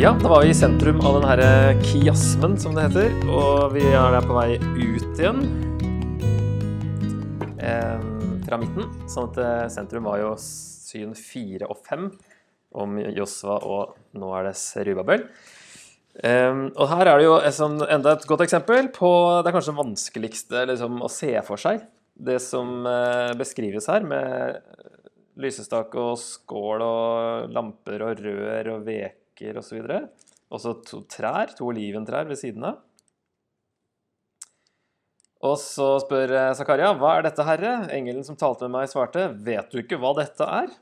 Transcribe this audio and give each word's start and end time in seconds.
Ja, 0.00 0.14
da 0.22 0.28
var 0.28 0.42
vi 0.42 0.48
i 0.48 0.54
sentrum 0.56 0.96
av 1.04 1.18
den 1.18 1.26
herre 1.28 1.48
kiasmen, 1.84 2.54
som 2.56 2.72
det 2.72 2.86
heter. 2.86 3.10
Og 3.28 3.74
vi 3.74 3.82
er 3.84 4.14
der 4.14 4.24
på 4.24 4.32
vei 4.32 4.54
ut 4.56 5.20
igjen. 5.20 5.42
Eh, 7.60 8.06
fra 8.46 8.58
midten. 8.62 8.88
Sånn 9.12 9.28
at 9.28 9.40
eh, 9.44 9.66
sentrum 9.68 10.08
var 10.08 10.22
jo 10.22 10.30
syn 10.40 11.12
fire 11.12 11.68
og 11.68 11.84
fem 11.84 12.08
om 12.72 12.96
Josva, 13.12 13.58
og 13.60 14.16
nå 14.16 14.32
er 14.38 14.48
det 14.48 14.54
Serubabel. 14.62 15.28
Eh, 16.16 16.64
og 16.70 16.82
her 16.94 17.04
er 17.04 17.20
det 17.20 17.28
jo 17.28 17.36
sånn, 17.60 17.76
enda 17.84 18.16
et 18.16 18.28
godt 18.32 18.48
eksempel 18.48 18.88
på 18.96 19.14
det 19.44 19.52
kanskje 19.52 19.78
vanskeligste 19.84 20.64
liksom, 20.72 21.04
å 21.04 21.12
se 21.12 21.36
for 21.44 21.60
seg. 21.60 21.84
Det 22.16 22.40
som 22.40 22.88
eh, 22.88 23.36
beskrives 23.36 23.92
her, 23.92 24.08
med 24.08 24.64
lysestake 25.36 26.00
og 26.00 26.16
skål 26.24 26.88
og 26.88 27.52
lamper 27.52 28.08
og 28.08 28.28
rør 28.30 28.78
og 28.78 28.86
veker 29.40 29.58
osv. 29.58 29.80
Og 30.50 30.60
så 30.60 30.74
to 30.84 31.04
trær, 31.08 31.54
to 31.56 31.68
oliventrær 31.70 32.28
ved 32.28 32.38
siden 32.38 32.64
av. 32.64 32.80
Og 35.40 35.56
så 35.56 35.94
spør 36.02 36.34
eh, 36.36 36.54
Zakaria, 36.54 36.92
hva 36.92 37.16
er 37.16 37.24
dette, 37.24 37.44
herre? 37.46 37.86
Engelen 37.94 38.24
som 38.26 38.36
talte 38.36 38.66
med 38.66 38.74
meg, 38.74 38.90
svarte, 38.90 39.30
vet 39.40 39.70
du 39.72 39.80
ikke 39.80 39.96
hva 40.00 40.12
dette 40.18 40.44
er? 40.44 40.74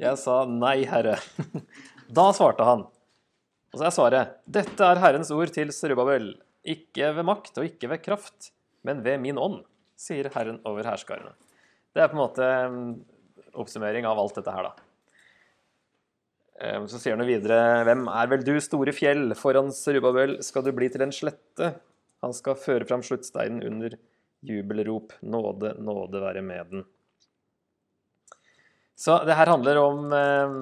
Jeg 0.00 0.16
sa 0.16 0.46
nei, 0.48 0.86
herre. 0.88 1.18
da 2.16 2.30
svarte 2.32 2.64
han. 2.64 2.86
Og 3.70 3.76
så 3.76 3.86
er 3.86 3.92
svaret, 3.94 4.38
dette 4.48 4.86
er 4.86 5.02
Herrens 5.02 5.30
ord 5.34 5.52
til 5.52 5.68
Serubabel. 5.74 6.32
Ikke 6.64 7.12
ved 7.16 7.28
makt 7.28 7.60
og 7.60 7.68
ikke 7.68 7.92
ved 7.92 8.00
kraft, 8.02 8.54
men 8.88 9.04
ved 9.04 9.20
min 9.20 9.38
ånd, 9.38 9.60
sier 10.00 10.30
Herren 10.32 10.62
over 10.66 10.88
hærskarene. 10.88 11.36
Det 11.92 12.00
er 12.00 12.08
på 12.08 12.16
en 12.16 12.22
måte 12.22 12.48
mm, 12.72 12.88
oppsummering 13.60 14.08
av 14.08 14.18
alt 14.22 14.40
dette 14.40 14.54
her, 14.54 14.70
da. 14.70 14.89
Ehm, 16.60 16.86
så 16.90 17.00
sier 17.00 17.16
han 17.16 17.28
videre, 17.28 17.84
hvem 17.88 18.06
er 18.12 18.32
vel 18.34 18.44
du, 18.44 18.54
store 18.60 18.92
fjell, 18.96 19.32
foran 19.38 19.72
Serubabel 19.74 20.38
skal 20.44 20.66
du 20.66 20.72
bli 20.76 20.90
til 20.92 21.06
en 21.06 21.14
slette. 21.14 21.74
Han 22.20 22.36
skal 22.36 22.58
føre 22.60 22.88
fram 22.88 23.04
sluttsteinen 23.06 23.64
under 23.64 23.96
jubelrop, 24.44 25.14
nåde, 25.24 25.74
nåde 25.80 26.20
være 26.20 26.44
med 26.44 26.74
den. 26.74 26.84
Så 29.00 29.16
det 29.24 29.36
her 29.38 29.48
handler 29.48 29.78
om 29.80 30.12
eh, 30.12 30.54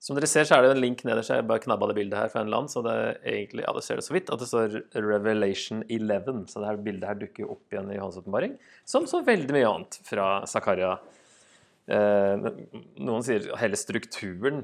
Som 0.00 0.16
dere 0.16 0.26
ser, 0.26 0.46
så 0.48 0.56
er 0.56 0.64
det 0.64 0.70
en 0.72 0.80
link 0.82 1.04
nederst. 1.06 1.30
Jeg 1.30 1.44
bare 1.46 1.62
knabba 1.62 1.90
det 1.90 1.98
bildet 2.00 2.18
her 2.18 2.30
fra 2.32 2.40
en 2.42 2.50
land, 2.50 2.72
så 2.72 2.80
det 2.82 2.94
er 2.96 3.18
egentlig, 3.36 3.62
ja, 3.62 3.74
det 3.76 3.84
ser 3.86 4.00
det 4.00 4.06
så 4.08 4.16
vidt 4.16 4.32
at 4.34 4.40
det 4.40 4.48
står 4.48 4.78
Revelation 4.96 5.84
11. 5.86 6.40
Så 6.50 6.58
det 6.58 6.70
her 6.70 6.80
bildet 6.88 7.06
her 7.06 7.20
dukker 7.20 7.52
opp 7.52 7.76
igjen 7.76 7.92
i 7.92 8.00
Hans 8.00 8.18
som 8.88 9.06
så 9.06 9.20
veldig 9.22 9.54
mye 9.54 9.68
annet 9.68 10.00
fra 10.08 10.26
Zakaria. 10.50 10.96
Eh, 11.90 12.46
noen 13.02 13.24
sier 13.26 13.48
hele 13.58 13.78
strukturen 13.78 14.62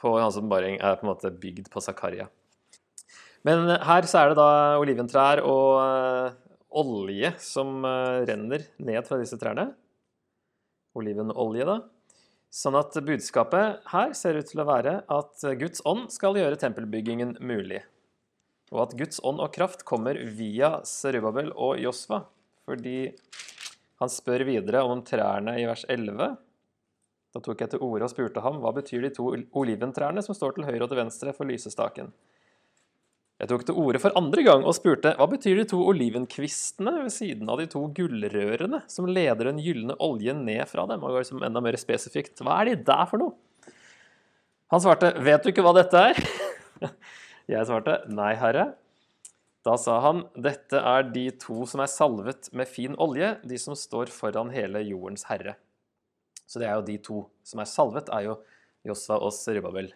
på 0.00 0.14
Hans 0.16 0.38
åpenbaring 0.40 0.78
er 0.80 0.96
på 0.98 1.06
en 1.06 1.12
måte 1.12 1.32
bygd 1.32 1.68
på 1.72 1.82
Zakaria. 1.84 2.28
Men 3.44 3.68
her 3.84 4.08
så 4.08 4.22
er 4.22 4.32
det 4.32 4.38
da 4.40 4.50
oliventrær 4.80 5.42
og 5.44 5.70
uh, 5.76 6.36
olje 6.80 7.28
som 7.44 7.84
uh, 7.84 8.24
renner 8.24 8.64
ned 8.80 9.04
fra 9.04 9.18
disse 9.20 9.36
trærne. 9.40 9.66
Olivenolje, 10.96 11.66
da. 11.68 11.76
Sånn 12.54 12.78
at 12.78 12.96
budskapet 13.04 13.84
her 13.90 14.14
ser 14.16 14.38
ut 14.40 14.48
til 14.48 14.62
å 14.62 14.68
være 14.68 14.94
at 15.12 15.44
Guds 15.60 15.84
ånd 15.84 16.06
skal 16.14 16.38
gjøre 16.38 16.60
tempelbyggingen 16.60 17.36
mulig. 17.44 17.82
Og 18.72 18.86
at 18.86 18.94
Guds 18.96 19.20
ånd 19.26 19.42
og 19.42 19.52
kraft 19.54 19.84
kommer 19.88 20.16
via 20.38 20.78
Serubabel 20.88 21.50
og 21.52 21.82
Josva. 21.82 22.22
Fordi 22.64 23.10
han 24.02 24.10
spør 24.10 24.44
videre 24.48 24.82
om 24.86 25.02
trærne 25.06 25.56
i 25.60 25.66
vers 25.68 25.84
11. 25.88 26.34
Da 27.34 27.42
tok 27.42 27.64
jeg 27.64 27.72
til 27.72 27.82
orde 27.82 28.06
og 28.06 28.12
spurte 28.12 28.42
ham 28.44 28.60
hva 28.62 28.70
betyr 28.76 29.02
de 29.06 29.10
to 29.14 29.26
oliventrærne 29.58 30.22
som 30.22 30.36
står 30.36 30.56
til 30.56 30.66
høyre 30.68 30.84
og 30.86 30.90
til 30.92 31.00
venstre 31.00 31.34
for 31.34 31.50
lysestaken. 31.50 32.12
Jeg 33.42 33.50
tok 33.50 33.64
til 33.66 33.78
orde 33.82 33.98
for 33.98 34.14
andre 34.18 34.44
gang 34.46 34.62
og 34.62 34.76
spurte 34.76 35.10
hva 35.18 35.26
betyr 35.30 35.58
de 35.58 35.64
to 35.68 35.80
olivenkvistene 35.90 36.92
ved 37.00 37.10
siden 37.10 37.50
av 37.50 37.58
de 37.58 37.66
to 37.70 37.82
gullrørene 37.96 38.84
som 38.90 39.10
leder 39.10 39.50
den 39.50 39.58
gylne 39.62 39.96
oljen 40.02 40.44
ned 40.46 40.62
fra 40.70 40.86
dem? 40.90 41.02
Og 41.02 41.18
liksom 41.18 41.42
enda 41.42 41.62
mer 41.64 41.78
spesifikt, 41.80 42.38
hva 42.46 42.60
er 42.60 42.70
de 42.70 42.76
der 42.86 43.10
for 43.10 43.22
noe? 43.22 43.34
Han 44.70 44.82
svarte, 44.82 45.10
vet 45.22 45.42
du 45.42 45.50
ikke 45.50 45.66
hva 45.66 45.74
dette 45.76 46.06
er? 46.12 46.22
Jeg 47.52 47.66
svarte, 47.68 47.98
nei, 48.14 48.32
herre. 48.38 48.70
Da 49.64 49.78
sa 49.80 49.96
han, 50.04 50.26
dette 50.36 50.76
er 50.76 51.06
de 51.08 51.28
to 51.40 51.62
som 51.68 51.80
er 51.80 51.88
salvet 51.88 52.50
med 52.52 52.68
fin 52.68 52.96
olje, 53.00 53.30
de 53.48 53.56
som 53.60 53.76
står 53.78 54.12
foran 54.12 54.52
hele 54.52 54.82
jordens 54.84 55.24
herre. 55.30 55.56
Så 56.44 56.60
det 56.60 56.68
er 56.68 56.76
jo 56.76 56.88
de 56.90 56.98
to 57.00 57.22
som 57.46 57.62
er 57.62 57.70
salvet, 57.70 58.10
er 58.12 58.26
jo 58.28 58.36
Josva 58.84 59.16
og 59.24 59.32
Serubabel, 59.32 59.88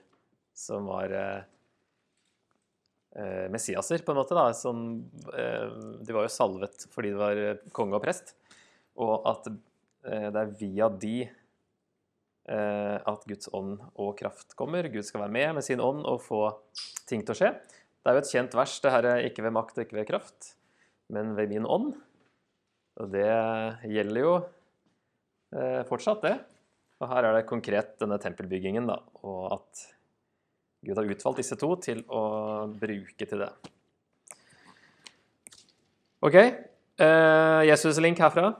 som 0.56 0.88
var 0.88 1.12
eh, 1.12 1.42
eh, 3.20 3.46
Messiaser, 3.52 4.00
på 4.04 4.14
en 4.14 4.20
måte. 4.22 4.36
da, 4.38 4.46
som, 4.56 4.86
eh, 5.36 5.68
De 6.00 6.16
var 6.16 6.24
jo 6.24 6.32
salvet 6.32 6.88
fordi 6.94 7.12
de 7.12 7.20
var 7.20 7.42
eh, 7.42 7.60
konge 7.76 7.98
og 7.98 8.04
prest. 8.06 8.32
Og 8.96 9.28
at 9.28 9.50
eh, 9.52 10.30
det 10.32 10.40
er 10.40 10.56
via 10.62 10.88
de 10.88 11.16
eh, 11.28 12.96
at 12.96 13.28
Guds 13.28 13.52
ånd 13.52 13.76
og 13.92 14.16
kraft 14.18 14.56
kommer. 14.56 14.88
Gud 14.88 15.04
skal 15.04 15.26
være 15.26 15.36
med 15.36 15.58
med 15.60 15.68
sin 15.68 15.84
ånd 15.84 16.08
og 16.08 16.24
få 16.24 16.46
ting 17.04 17.20
til 17.20 17.36
å 17.36 17.42
skje. 17.42 17.52
Det 18.08 18.14
er 18.14 18.16
jo 18.16 18.24
et 18.24 18.30
kjent 18.32 18.54
vers, 18.56 18.74
det 18.80 18.88
her 18.88 19.04
er 19.04 19.26
ikke 19.28 19.42
ved 19.44 19.52
makt 19.52 19.74
og 19.76 19.82
ikke 19.82 19.96
ved 19.98 20.06
kraft, 20.08 20.46
men 21.12 21.34
ved 21.36 21.50
min 21.50 21.66
ånd. 21.68 21.90
Og 22.96 23.10
det 23.12 23.26
gjelder 23.84 24.22
jo 24.22 24.30
eh, 25.52 25.82
fortsatt, 25.90 26.22
det. 26.24 26.38
Og 27.04 27.10
her 27.10 27.28
er 27.28 27.36
det 27.36 27.42
konkret 27.50 27.90
denne 28.00 28.16
tempelbyggingen, 28.22 28.88
da, 28.88 28.96
og 29.28 29.58
at 29.58 29.82
Gud 30.88 30.96
har 30.96 31.10
utvalgt 31.12 31.42
disse 31.42 31.58
to 31.60 31.68
til 31.84 32.00
å 32.08 32.22
bruke 32.80 33.28
til 33.28 33.44
det. 33.44 33.50
OK. 36.24 36.40
Eh, 36.40 37.60
Jesus-link 37.68 38.24
herfra. 38.24 38.54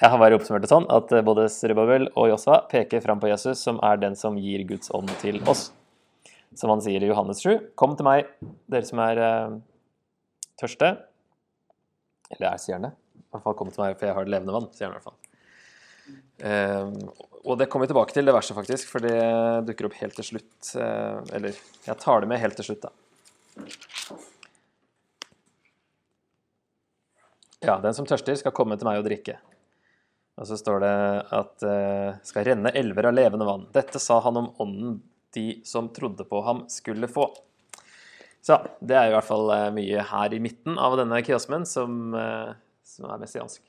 Jeg 0.00 0.14
har 0.16 0.24
bare 0.24 0.40
oppsummert 0.40 0.64
det 0.64 0.72
sånn 0.72 0.88
at 0.88 1.12
både 1.28 1.44
Serubabel 1.52 2.08
og 2.16 2.32
Josva 2.32 2.62
peker 2.72 3.04
fram 3.04 3.20
på 3.20 3.28
Jesus, 3.28 3.60
som 3.60 3.84
er 3.84 4.00
den 4.00 4.16
som 4.16 4.40
gir 4.40 4.64
Guds 4.64 4.88
ånd 4.96 5.12
til 5.20 5.44
oss. 5.44 5.68
Som 6.58 6.72
han 6.72 6.82
sier 6.84 7.02
i 7.02 7.08
Johannes 7.08 7.42
7.: 7.44 7.72
Kom 7.78 7.96
til 7.96 8.06
meg, 8.06 8.30
dere 8.70 8.88
som 8.88 9.00
er 9.04 9.20
eh, 9.22 9.58
tørste. 10.60 10.94
Eller 12.32 12.52
er, 12.52 12.60
sier 12.60 12.80
det? 12.82 12.92
I 12.92 13.26
hvert 13.32 13.44
fall 13.44 13.56
kom 13.58 13.70
til 13.72 13.84
meg, 13.84 13.98
for 13.98 14.08
jeg 14.08 14.16
har 14.16 14.28
levende 14.28 14.56
vann, 14.56 14.70
sier 14.76 14.88
han 14.88 14.94
i 14.94 14.98
hvert 14.98 15.08
fall. 15.08 15.20
Eh, 16.42 16.90
og 17.42 17.56
det 17.58 17.68
kommer 17.70 17.86
vi 17.86 17.92
tilbake 17.92 18.14
til, 18.14 18.26
det 18.28 18.34
verset, 18.36 18.56
faktisk, 18.56 18.90
for 18.92 19.04
det 19.04 19.16
dukker 19.68 19.88
opp 19.88 19.96
helt 20.00 20.16
til 20.18 20.28
slutt. 20.32 20.74
Eh, 20.76 21.22
eller 21.38 21.56
jeg 21.86 21.98
tar 22.02 22.22
det 22.22 22.30
med 22.30 22.42
helt 22.42 22.58
til 22.60 22.68
slutt, 22.68 22.84
da. 22.84 22.92
Ja, 27.62 27.78
den 27.78 27.94
som 27.94 28.06
tørster, 28.08 28.36
skal 28.38 28.54
komme 28.54 28.76
til 28.78 28.88
meg 28.88 29.00
og 29.00 29.06
drikke. 29.06 29.38
Og 30.40 30.48
så 30.48 30.56
står 30.58 30.80
det 30.82 30.94
at 31.36 31.64
uh, 31.68 32.14
skal 32.26 32.46
renne 32.48 32.72
elver 32.78 33.10
av 33.10 33.14
levende 33.14 33.46
vann. 33.46 33.66
Dette 33.74 34.00
sa 34.02 34.16
han 34.24 34.38
om 34.40 34.48
ånden 34.64 34.96
de 35.36 35.46
som 35.66 35.90
trodde 35.94 36.26
på 36.28 36.42
ham, 36.46 36.64
skulle 36.72 37.10
få. 37.10 37.28
Så 38.42 38.58
det 38.82 38.96
er 38.98 39.10
i 39.10 39.14
hvert 39.14 39.28
fall 39.28 39.50
uh, 39.52 39.68
mye 39.74 40.02
her 40.08 40.34
i 40.34 40.40
midten 40.42 40.78
av 40.80 40.96
denne 40.98 41.20
kiosmen 41.26 41.66
som, 41.68 42.14
uh, 42.16 42.54
som 42.86 43.10
er 43.10 43.22
messiansk. 43.22 43.62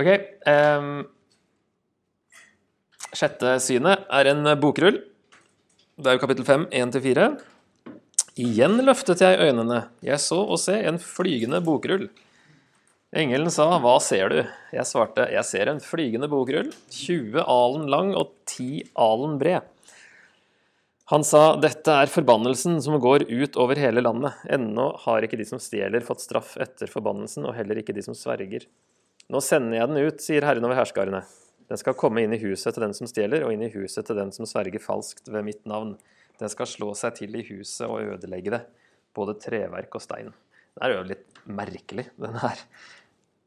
OK. 0.00 0.10
Um, 0.48 0.92
Sjette 3.12 3.58
synet 3.60 4.06
er 4.08 4.30
en 4.30 4.54
bokrull. 4.60 5.02
Det 6.00 6.08
er 6.08 6.16
jo 6.16 6.22
kapittel 6.22 6.46
5, 6.48 6.68
1-4. 6.72 7.26
Igjen 8.40 8.78
løftet 8.80 9.20
jeg 9.20 9.40
øynene. 9.44 9.82
Jeg 10.04 10.20
så 10.24 10.38
og 10.40 10.60
se 10.60 10.78
en 10.88 10.96
flygende 11.00 11.60
bokrull. 11.64 12.06
Engelen 13.12 13.50
sa, 13.52 13.66
'Hva 13.76 14.00
ser 14.00 14.28
du?' 14.30 14.48
Jeg 14.72 14.88
svarte, 14.88 15.28
'Jeg 15.28 15.44
ser 15.44 15.68
en 15.68 15.80
flygende 15.84 16.30
bokrull, 16.32 16.72
20 16.88 17.44
alen 17.44 17.84
lang 17.86 18.14
og 18.16 18.32
10 18.46 18.88
alen 18.96 19.38
bred'. 19.38 19.68
Han 21.12 21.22
sa, 21.22 21.56
'Dette 21.60 21.92
er 21.92 22.06
forbannelsen 22.08 22.80
som 22.80 22.96
går 22.98 23.28
ut 23.28 23.56
over 23.60 23.76
hele 23.76 24.00
landet. 24.00 24.32
Ennå 24.48 24.96
har 24.96 25.20
ikke 25.20 25.36
de 25.36 25.44
som 25.44 25.58
stjeler, 25.58 26.00
fått 26.00 26.24
straff 26.24 26.56
etter 26.56 26.88
forbannelsen, 26.88 27.44
og 27.44 27.54
heller 27.54 27.76
ikke 27.76 27.92
de 27.92 28.00
som 28.00 28.14
sverger.' 28.14 28.64
Nå 29.28 29.42
sender 29.42 29.76
jeg 29.76 29.88
den 29.88 30.06
ut, 30.06 30.18
sier 30.18 30.40
Herren 30.40 30.64
over 30.64 30.74
herskarene. 30.80 31.22
Den 31.68 31.76
skal 31.76 31.92
komme 31.92 32.24
inn 32.24 32.32
i 32.32 32.40
huset 32.40 32.72
til 32.72 32.80
den 32.80 32.94
som 32.94 33.06
stjeler, 33.06 33.44
og 33.44 33.52
inn 33.52 33.62
i 33.62 33.68
huset 33.76 34.06
til 34.06 34.16
den 34.16 34.32
som 34.32 34.46
sverger 34.46 34.80
falskt 34.80 35.28
ved 35.28 35.44
mitt 35.44 35.66
navn. 35.66 35.98
Den 36.40 36.48
skal 36.48 36.64
slå 36.64 36.96
seg 36.96 37.14
til 37.20 37.36
i 37.36 37.44
huset 37.44 37.86
og 37.86 38.00
ødelegge 38.00 38.56
det, 38.56 38.62
både 39.12 39.36
treverk 39.36 40.00
og 40.00 40.00
stein. 40.00 40.32
Det 40.72 40.88
er 40.88 40.96
jo 40.96 41.04
litt 41.12 41.28
merkelig, 41.44 42.08
den 42.16 42.40
her. 42.40 42.56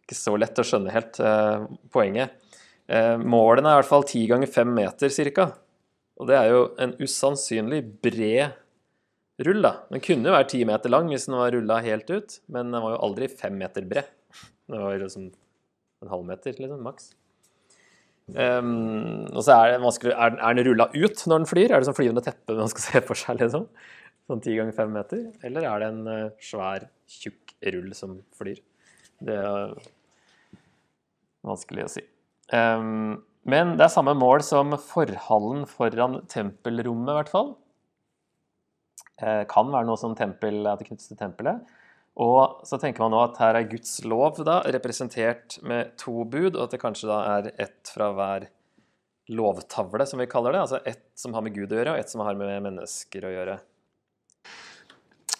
Ikke 0.05 0.17
så 0.17 0.35
lett 0.37 0.61
å 0.61 0.65
skjønne 0.65 0.93
helt 0.93 1.17
eh, 1.17 1.65
poenget. 1.93 2.35
Eh, 2.85 3.15
målene 3.17 3.71
er 3.71 3.79
i 3.79 3.81
hvert 3.81 3.89
fall 3.89 4.05
ti 4.05 4.21
ganger 4.29 4.51
fem 4.53 4.69
meter 4.77 5.09
ca. 5.33 5.47
Og 6.21 6.29
det 6.29 6.37
er 6.37 6.51
jo 6.53 6.61
en 6.79 6.93
usannsynlig 7.01 7.81
bred 8.05 8.53
rull, 9.43 9.65
da. 9.65 9.73
Den 9.89 10.03
kunne 10.05 10.29
jo 10.29 10.35
være 10.37 10.51
ti 10.53 10.61
meter 10.67 10.93
lang 10.93 11.09
hvis 11.11 11.25
den 11.27 11.39
var 11.39 11.51
rulla 11.55 11.81
helt 11.83 12.11
ut, 12.13 12.37
men 12.47 12.69
den 12.71 12.85
var 12.85 12.95
jo 12.95 13.01
aldri 13.09 13.27
fem 13.31 13.57
meter 13.59 13.87
bred. 13.89 14.13
Det 14.69 14.79
var 14.79 14.95
liksom 15.01 15.27
en 16.05 16.11
halvmeter, 16.13 16.55
liksom, 16.61 16.85
maks. 16.85 17.11
Um, 18.25 19.27
og 19.37 19.43
så 19.45 19.53
er, 19.53 19.75
det 19.77 20.09
er, 20.09 20.37
er 20.39 20.55
den 20.57 20.65
rulla 20.65 20.87
ut 20.95 21.25
når 21.29 21.43
den 21.43 21.49
flyr? 21.49 21.69
Er 21.69 21.81
det 21.81 21.89
sånn 21.89 21.97
flyvende 21.97 22.23
teppe 22.25 22.55
man 22.57 22.71
skal 22.71 22.85
se 22.85 23.01
for 23.05 23.19
seg? 23.19 23.41
liksom? 23.41 23.67
Sånn 24.25 24.41
ti 24.41 24.55
ganger 24.57 24.73
fem 24.77 24.95
meter? 24.95 25.27
Eller 25.45 25.67
er 25.69 25.83
det 25.83 25.89
en 25.91 26.07
uh, 26.09 26.31
svær, 26.41 26.87
tjukk 27.09 27.53
rull 27.75 27.91
som 27.97 28.17
flyr? 28.37 28.63
Det 29.25 29.38
er 29.42 29.75
vanskelig 31.45 31.86
å 31.86 31.94
si. 31.95 32.04
Um, 32.54 33.22
men 33.45 33.75
det 33.77 33.88
er 33.88 33.94
samme 33.94 34.16
mål 34.18 34.44
som 34.45 34.74
forhallen 34.81 35.66
foran 35.69 36.22
tempelrommet, 36.31 37.12
i 37.12 37.18
hvert 37.19 37.31
fall. 37.33 37.56
Uh, 39.22 39.44
kan 39.50 39.72
være 39.74 39.88
noe 39.89 40.01
som 40.01 40.18
tempel, 40.18 40.62
at 40.69 40.81
det 40.81 40.89
knyttes 40.89 41.10
til 41.12 41.19
tempelet. 41.19 41.66
Og 42.22 42.62
så 42.68 42.80
tenker 42.80 43.04
man 43.04 43.12
nå 43.12 43.22
at 43.25 43.39
her 43.42 43.57
er 43.60 43.68
Guds 43.68 43.98
lov 44.07 44.39
da, 44.48 44.62
representert 44.72 45.57
med 45.68 45.95
to 46.00 46.24
bud, 46.24 46.54
og 46.56 46.68
at 46.68 46.75
det 46.75 46.83
kanskje 46.83 47.10
da 47.12 47.19
er 47.36 47.50
ett 47.60 47.92
fra 47.92 48.13
hver 48.16 48.48
lovtavle, 49.36 50.06
som 50.07 50.22
vi 50.22 50.30
kaller 50.31 50.56
det. 50.56 50.62
Altså 50.63 50.80
ett 50.88 51.10
som 51.19 51.36
har 51.36 51.44
med 51.44 51.56
Gud 51.57 51.74
å 51.74 51.80
gjøre, 51.80 51.95
og 51.95 52.00
ett 52.00 52.12
som 52.13 52.24
har 52.24 52.38
med 52.39 52.62
mennesker 52.63 53.27
å 53.27 53.33
gjøre. 53.33 53.57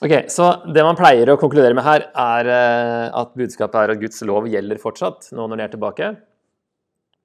Ok, 0.04 0.14
Så 0.28 0.50
det 0.76 0.84
man 0.84 0.98
pleier 1.00 1.30
å 1.32 1.38
konkludere 1.40 1.76
med 1.78 1.86
her, 1.86 2.10
er 2.20 2.50
eh, 2.52 3.06
at 3.16 3.32
budskapet 3.38 3.78
er 3.80 3.94
at 3.94 4.02
Guds 4.02 4.20
lov 4.28 4.50
gjelder 4.52 4.82
fortsatt, 4.82 5.30
nå 5.32 5.48
når 5.48 5.62
de 5.62 5.66
er 5.66 5.74
tilbake. 5.78 6.10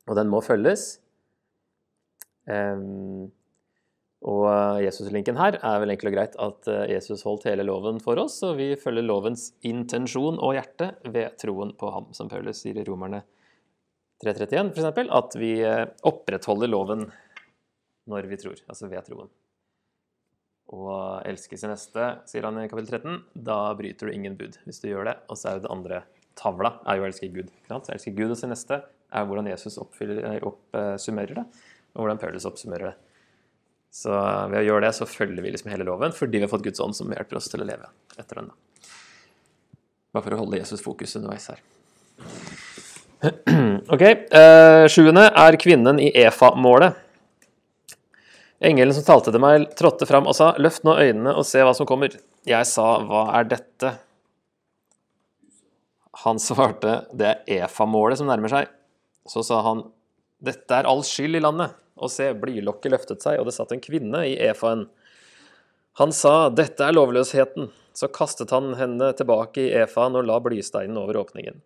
Og 0.06 0.16
den 0.18 0.30
må 0.30 0.38
følges. 0.44 0.92
Um, 2.50 3.30
og 4.20 4.82
Jesus-linken 4.84 5.38
her 5.40 5.56
er 5.56 5.80
vel 5.80 5.94
enkelt 5.94 6.10
og 6.10 6.16
greit 6.16 6.34
at 6.44 6.68
eh, 6.68 6.86
Jesus 6.92 7.24
holdt 7.24 7.46
hele 7.48 7.64
loven 7.64 8.00
for 8.04 8.20
oss, 8.20 8.36
og 8.44 8.58
vi 8.58 8.74
følger 8.80 9.06
lovens 9.06 9.48
intensjon 9.64 10.36
og 10.36 10.54
hjerte 10.58 10.92
ved 11.08 11.38
troen 11.40 11.72
på 11.80 11.90
ham, 11.94 12.10
som 12.16 12.28
Paulus 12.28 12.60
sier 12.60 12.76
i 12.76 12.84
Romerne 12.84 13.22
3.31 14.20 14.74
f.eks., 14.76 15.12
at 15.16 15.38
vi 15.40 15.54
eh, 15.64 15.86
opprettholder 16.04 16.68
loven 16.68 17.06
når 18.10 18.28
vi 18.28 18.40
tror, 18.42 18.60
altså 18.68 18.90
ved 18.92 19.08
troen. 19.08 19.30
Og 20.70 21.26
elske 21.26 21.58
sin 21.58 21.72
neste, 21.72 22.06
sier 22.30 22.46
han 22.46 22.60
i 22.62 22.68
kapittel 22.70 23.00
13, 23.00 23.20
da 23.34 23.58
bryter 23.78 24.06
du 24.06 24.14
ingen 24.14 24.36
bud 24.38 24.58
hvis 24.66 24.78
du 24.82 24.88
gjør 24.90 25.08
det. 25.10 25.16
Og 25.26 25.38
så 25.38 25.50
er 25.50 25.58
jo 25.58 25.64
det 25.66 25.74
andre 25.74 26.00
tavla 26.38 26.76
er 26.88 26.98
jo 26.98 27.04
å 27.04 27.08
elske 27.10 27.30
Gud. 27.34 27.50
Så 27.68 27.94
elske 27.94 28.14
Gud 28.14 28.30
og 28.30 28.38
sin 28.38 28.52
neste 28.54 28.78
er 29.10 29.26
hvordan 29.26 29.50
Jesus 29.50 29.80
oppsummerer 29.82 31.40
det, 31.40 31.46
og 31.96 32.04
hvordan 32.04 32.20
Paulus 32.22 32.46
oppsummerer 32.46 32.92
det. 32.92 32.96
Så 33.90 34.14
ved 34.52 34.60
å 34.60 34.66
gjøre 34.68 34.86
det, 34.86 34.94
så 34.94 35.08
følger 35.10 35.42
vi 35.42 35.50
liksom 35.50 35.72
hele 35.72 35.86
loven 35.88 36.14
fordi 36.14 36.38
vi 36.38 36.46
har 36.46 36.52
fått 36.52 36.62
Guds 36.62 36.82
ånd 36.82 36.94
som 36.94 37.10
hjelper 37.10 37.40
oss 37.40 37.50
til 37.50 37.64
å 37.64 37.66
leve 37.66 37.90
etter 38.14 38.38
den. 38.38 38.52
Bare 40.14 40.26
for 40.26 40.36
å 40.36 40.42
holde 40.44 40.60
Jesus 40.60 40.82
fokus 40.84 41.16
underveis 41.18 41.50
her. 41.50 41.62
Ok, 43.90 44.02
eh, 44.06 44.84
Sjuende 44.88 45.26
er 45.36 45.56
kvinnen 45.60 45.98
i 46.00 46.12
Efa-målet. 46.22 46.94
Engelen 48.60 48.92
som 48.92 49.06
talte 49.06 49.32
til 49.32 49.40
meg, 49.40 49.70
trådte 49.78 50.06
fram 50.08 50.26
og 50.28 50.36
sa, 50.36 50.52
'Løft 50.58 50.84
nå 50.84 50.98
øynene 51.00 51.32
og 51.32 51.46
se 51.48 51.62
hva 51.64 51.72
som 51.74 51.86
kommer.' 51.88 52.20
Jeg 52.44 52.66
sa, 52.66 53.00
'Hva 53.00 53.22
er 53.38 53.44
dette?' 53.44 53.98
Han 56.24 56.36
svarte, 56.36 57.06
'Det 57.16 57.26
er 57.26 57.64
Efa-målet 57.64 58.18
som 58.18 58.26
nærmer 58.26 58.52
seg.' 58.52 58.68
Så 59.26 59.44
sa 59.44 59.62
han, 59.62 59.90
'Dette 60.42 60.70
er 60.70 60.84
all 60.84 61.02
skyld 61.02 61.36
i 61.36 61.40
landet.' 61.40 61.76
og 62.00 62.10
se, 62.12 62.30
blylokket 62.34 62.94
løftet 62.94 63.24
seg, 63.24 63.38
og 63.38 63.48
det 63.48 63.54
satt 63.56 63.74
en 63.76 63.82
kvinne 63.84 64.24
i 64.28 64.36
EFA-en. 64.40 64.86
Han 66.00 66.14
sa, 66.16 66.48
dette 66.48 66.86
er 66.86 66.96
lovløsheten. 66.96 67.70
Så 67.92 68.08
kastet 68.14 68.52
han 68.54 68.72
henne 68.78 69.10
tilbake 69.18 69.66
i 69.66 69.72
EFA-en 69.82 70.16
og 70.16 70.28
la 70.28 70.38
blysteinen 70.40 70.96
over 71.00 71.18
åpningen. 71.20 71.60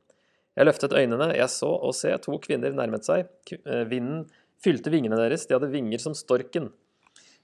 Jeg 0.54 0.66
løftet 0.66 0.94
øynene, 0.94 1.32
jeg 1.34 1.50
så 1.50 1.70
og 1.74 1.94
se, 1.98 2.10
to 2.22 2.38
kvinner 2.42 2.74
nærmet 2.74 3.06
seg. 3.06 3.28
Eh, 3.52 3.84
vinden 3.90 4.24
fylte 4.62 4.92
vingene 4.92 5.18
deres, 5.18 5.46
de 5.48 5.56
hadde 5.56 5.72
vinger 5.72 6.02
som 6.02 6.16
storken. 6.16 6.70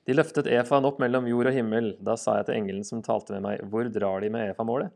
De 0.08 0.16
løftet 0.16 0.48
efaen 0.50 0.86
opp 0.88 1.00
mellom 1.02 1.28
jord 1.28 1.50
og 1.50 1.56
himmel. 1.56 1.92
Da 2.00 2.16
sa 2.18 2.38
jeg 2.38 2.48
til 2.48 2.56
engelen 2.60 2.86
som 2.86 3.02
talte 3.04 3.36
med 3.36 3.44
meg, 3.44 3.64
hvor 3.70 3.88
drar 3.92 4.24
de 4.24 4.30
med 4.32 4.52
efamålet? 4.54 4.92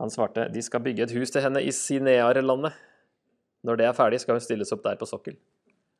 Han 0.00 0.12
svarte, 0.12 0.46
de 0.48 0.62
skal 0.64 0.80
bygge 0.84 1.04
et 1.04 1.12
hus 1.12 1.32
til 1.32 1.44
henne 1.44 1.60
i 1.60 1.72
Sinear-landet. 1.76 2.76
Når 3.68 3.76
det 3.76 3.86
er 3.86 3.96
ferdig, 3.96 4.22
skal 4.22 4.38
hun 4.38 4.44
stilles 4.44 4.72
opp 4.72 4.84
der 4.86 4.96
på 5.00 5.08
sokkel. 5.08 5.36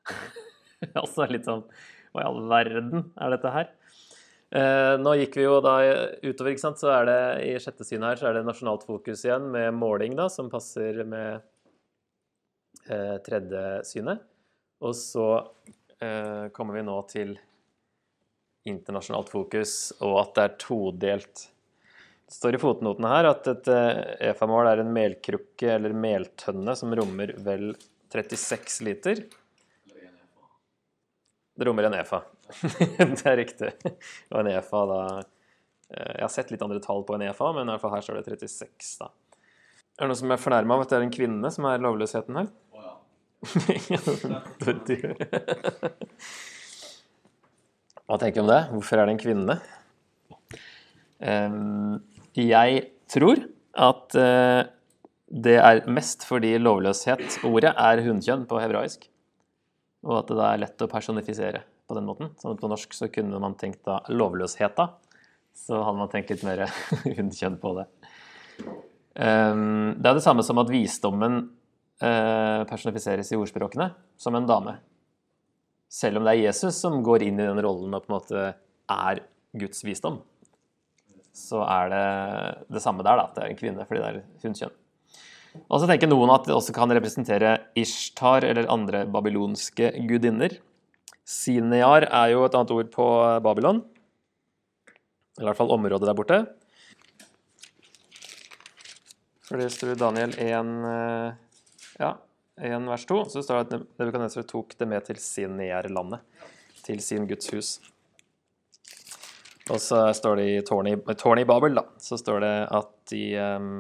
altså 1.03 1.27
litt 1.29 1.45
sånn 1.45 1.67
Hva 2.15 2.23
i 2.23 2.27
all 2.31 2.41
verden 2.49 3.11
er 3.21 3.35
dette 3.35 3.53
her? 3.53 3.69
Eh, 4.51 4.95
nå 4.99 5.13
gikk 5.21 5.37
vi 5.39 5.45
jo 5.45 5.61
da 5.63 5.75
utover, 6.25 6.51
ikke 6.51 6.65
sant, 6.65 6.81
så 6.81 6.89
er 6.97 7.05
det 7.07 7.21
i 7.47 7.53
sjette 7.63 7.87
syn 7.87 8.03
her 8.03 8.19
så 8.19 8.31
er 8.31 8.39
det 8.39 8.47
nasjonalt 8.49 8.83
fokus 8.89 9.23
igjen 9.23 9.47
med 9.53 9.77
måling, 9.79 10.17
da, 10.19 10.27
som 10.33 10.49
passer 10.51 11.05
med 11.07 11.45
eh, 12.89 13.15
tredje 13.27 13.63
synet. 13.87 14.25
Og 14.81 14.97
så 14.97 15.27
eh, 16.01 16.49
kommer 16.57 16.79
vi 16.79 16.85
nå 16.87 16.97
til 17.11 17.35
internasjonalt 18.69 19.31
fokus, 19.33 19.75
og 20.05 20.17
at 20.23 20.35
det 20.37 20.45
er 20.45 20.57
todelt. 20.61 21.43
Det 22.31 22.37
står 22.37 22.57
i 22.57 22.63
fotnotene 22.63 23.11
her 23.13 23.29
at 23.33 23.49
et 23.51 23.69
eh, 23.73 24.01
EFA-mål 24.31 24.71
er 24.71 24.83
en 24.83 24.93
melkrukke 24.95 25.75
eller 25.75 25.97
meltønne 25.97 26.77
som 26.79 26.95
rommer 26.97 27.35
vel 27.45 27.73
36 28.13 28.87
liter. 28.87 29.25
Det 31.61 31.67
rommer 31.69 31.89
en 31.89 31.99
EFA. 32.01 32.23
det 32.99 33.25
er 33.27 33.37
riktig. 33.41 33.73
Og 34.31 34.41
en 34.41 34.53
EFA 34.53 34.85
da 34.91 35.01
eh, 35.19 36.13
Jeg 36.17 36.23
har 36.25 36.33
sett 36.33 36.55
litt 36.55 36.63
andre 36.65 36.81
tall 36.85 37.05
på 37.05 37.19
en 37.19 37.27
EFA, 37.29 37.53
men 37.59 37.69
i 37.69 37.75
hvert 37.75 37.85
fall 37.85 37.97
her 37.99 38.07
står 38.07 38.21
det 38.21 38.39
36, 38.39 38.95
da. 39.03 39.11
Er 39.99 40.07
det 40.07 40.15
noen 40.15 40.21
som 40.23 40.33
er 40.33 40.41
fornærma 40.41 40.79
av 40.79 40.87
at 40.87 40.93
det 40.93 40.97
er 40.97 41.05
en 41.05 41.13
kvinne 41.13 41.51
som 41.53 41.67
er 41.69 41.83
lovløsheten 41.85 42.39
her? 42.41 42.47
Hva 48.07 48.19
tenker 48.21 48.41
du 48.41 48.45
om 48.45 48.51
det? 48.51 48.63
Hvorfor 48.73 49.01
er 49.01 49.07
det 49.07 49.15
en 49.17 49.23
kvinne? 49.23 49.57
jeg 52.41 52.77
tror 53.13 53.43
at 53.77 54.15
eh, 54.17 54.63
det 55.31 55.57
er 55.61 55.83
mest 55.93 56.25
fordi 56.27 56.55
lovløshet, 56.59 57.45
ordet, 57.45 57.75
er 57.77 58.03
hunnkjønn 58.07 58.47
på 58.49 58.59
hebraisk. 58.59 59.05
Og 60.07 60.17
at 60.23 60.31
det 60.31 60.39
da 60.39 60.47
er 60.49 60.63
lett 60.65 60.83
å 60.83 60.89
personifisere 60.91 61.61
på 61.87 61.97
den 61.99 62.09
måten. 62.09 62.33
Sånn 62.41 62.57
at 62.57 62.63
på 62.63 62.71
norsk 62.71 62.97
så 62.97 63.11
kunne 63.13 63.39
man 63.43 63.57
tenkt 63.61 63.85
da 63.87 64.01
lovløsheta. 64.09 64.89
Så 65.57 65.83
hadde 65.85 66.01
man 66.01 66.11
tenkt 66.13 66.33
litt 66.33 66.47
mer 66.47 66.65
hundkjønn 67.19 67.61
på 67.63 67.75
det. 67.79 67.87
Ehm, 69.21 69.99
det 69.99 70.11
er 70.11 70.19
det 70.19 70.25
samme 70.25 70.45
som 70.47 70.61
at 70.63 70.71
visdommen 70.73 71.43
personifiseres 72.01 73.29
i 73.33 73.37
ordspråkene 73.37 73.91
som 74.17 74.37
en 74.39 74.49
dame. 74.49 74.79
Selv 75.91 76.21
om 76.21 76.25
det 76.25 76.33
er 76.37 76.47
Jesus 76.47 76.79
som 76.81 77.03
går 77.05 77.27
inn 77.27 77.41
i 77.41 77.49
den 77.49 77.61
rollen 77.61 77.93
og 77.97 78.05
på 78.05 78.13
en 78.13 78.17
måte 78.17 78.45
er 78.91 79.23
Guds 79.59 79.83
visdom, 79.85 80.21
så 81.35 81.65
er 81.67 81.91
det 81.93 82.05
det 82.77 82.83
samme 82.83 83.05
der, 83.07 83.19
da, 83.19 83.27
at 83.27 83.37
det 83.37 83.45
er 83.45 83.53
en 83.53 83.59
kvinne 83.59 83.87
fordi 83.89 84.03
det 84.03 84.11
er 84.11 84.23
hunnkjønn. 84.45 84.77
Og 85.67 85.81
så 85.83 85.89
tenker 85.91 86.11
noen 86.11 86.31
at 86.31 86.47
det 86.47 86.55
også 86.55 86.75
kan 86.75 86.93
representere 86.95 87.57
Ishtar 87.79 88.47
eller 88.47 88.71
andre 88.71 89.03
babylonske 89.11 89.91
gudinner. 90.07 90.55
Sinear 91.27 92.07
er 92.07 92.33
jo 92.35 92.45
et 92.47 92.55
annet 92.55 92.75
ord 92.75 92.91
på 92.95 93.07
Babylon. 93.43 93.83
Eller 95.39 95.49
i 95.49 95.51
hvert 95.51 95.59
fall 95.59 95.75
området 95.75 96.07
der 96.07 96.19
borte. 96.19 96.41
For 99.49 99.59
det 99.59 99.73
står 99.75 99.99
Daniel 99.99 100.37
1, 100.39 100.75
eh, 100.87 101.39
ja, 102.01 102.15
1 102.61 102.89
vers 102.91 103.07
2, 103.09 103.21
så 103.33 103.45
står 103.45 103.61
det 103.61 103.79
at 103.79 103.87
Nebukadnesar 104.01 104.49
tok 104.49 104.75
det 104.81 104.89
med 104.89 105.05
til 105.07 105.21
Sinear-landet, 105.21 106.25
til 106.85 107.01
sin 107.05 107.29
Guds 107.29 107.53
hus. 107.55 107.71
Og 109.71 109.79
så 109.81 110.03
står 110.17 110.41
det 110.41 110.47
i 110.51 110.61
tårnet 110.67 111.45
i 111.45 111.49
Babel, 111.49 111.77
da, 111.79 111.87
så 112.03 112.19
står 112.19 112.43
det 112.45 112.55
at 112.81 112.95
de 113.13 113.25
um, 113.39 113.73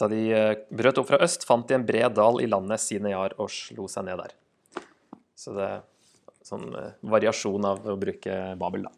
da 0.00 0.08
de 0.08 0.20
eh, 0.32 0.54
brøt 0.72 0.98
opp 1.00 1.10
fra 1.10 1.20
øst, 1.24 1.44
fant 1.48 1.66
de 1.68 1.76
en 1.76 1.84
bred 1.86 2.14
dal 2.16 2.40
i 2.40 2.48
landet 2.48 2.80
Sinear 2.80 3.34
og 3.40 3.50
slo 3.52 3.88
seg 3.90 4.06
ned 4.08 4.22
der. 4.22 4.32
Så 5.36 5.52
det 5.56 5.66
er 5.66 5.82
sånn 6.46 6.70
eh, 6.76 6.94
variasjon 7.12 7.68
av 7.68 7.84
å 7.84 7.98
bruke 8.00 8.38
Babel, 8.60 8.86
da. 8.88 8.94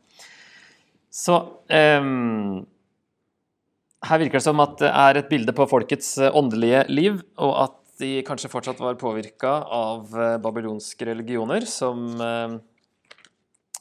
Så 1.12 1.34
um, 1.42 2.62
her 4.08 4.18
virker 4.22 4.40
det 4.40 4.46
som 4.46 4.60
at 4.64 4.74
det 4.82 4.90
er 4.90 5.20
et 5.20 5.30
bilde 5.30 5.54
på 5.56 5.68
folkets 5.70 6.16
eh, 6.18 6.34
åndelige 6.34 6.84
liv, 6.90 7.22
og 7.42 7.54
at 7.68 7.78
de 8.02 8.16
kanskje 8.26 8.50
fortsatt 8.50 8.80
var 8.82 8.98
påvirka 8.98 9.50
av 9.70 10.08
babylonske 10.42 11.06
religioner, 11.06 11.62
som 11.68 12.00
um, 12.18 12.56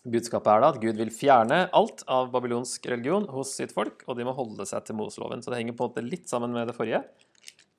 Budskapet 0.02 0.50
er 0.50 0.62
da 0.64 0.70
at 0.74 0.80
Gud 0.82 0.98
vil 0.98 1.12
fjerne 1.14 1.68
alt 1.78 2.00
av 2.10 2.32
babylonsk 2.34 2.88
religion 2.90 3.28
hos 3.30 3.52
sitt 3.54 3.74
folk, 3.76 4.00
og 4.10 4.18
de 4.18 4.26
må 4.26 4.34
holde 4.34 4.66
seg 4.66 4.88
til 4.88 4.98
Moseloven. 4.98 5.44
Så 5.46 5.54
det 5.54 5.60
henger 5.60 5.76
på 5.78 5.86
en 5.86 5.92
måte 5.92 6.06
litt 6.06 6.32
sammen 6.32 6.56
med 6.56 6.72
det 6.72 6.76
forrige, 6.78 7.04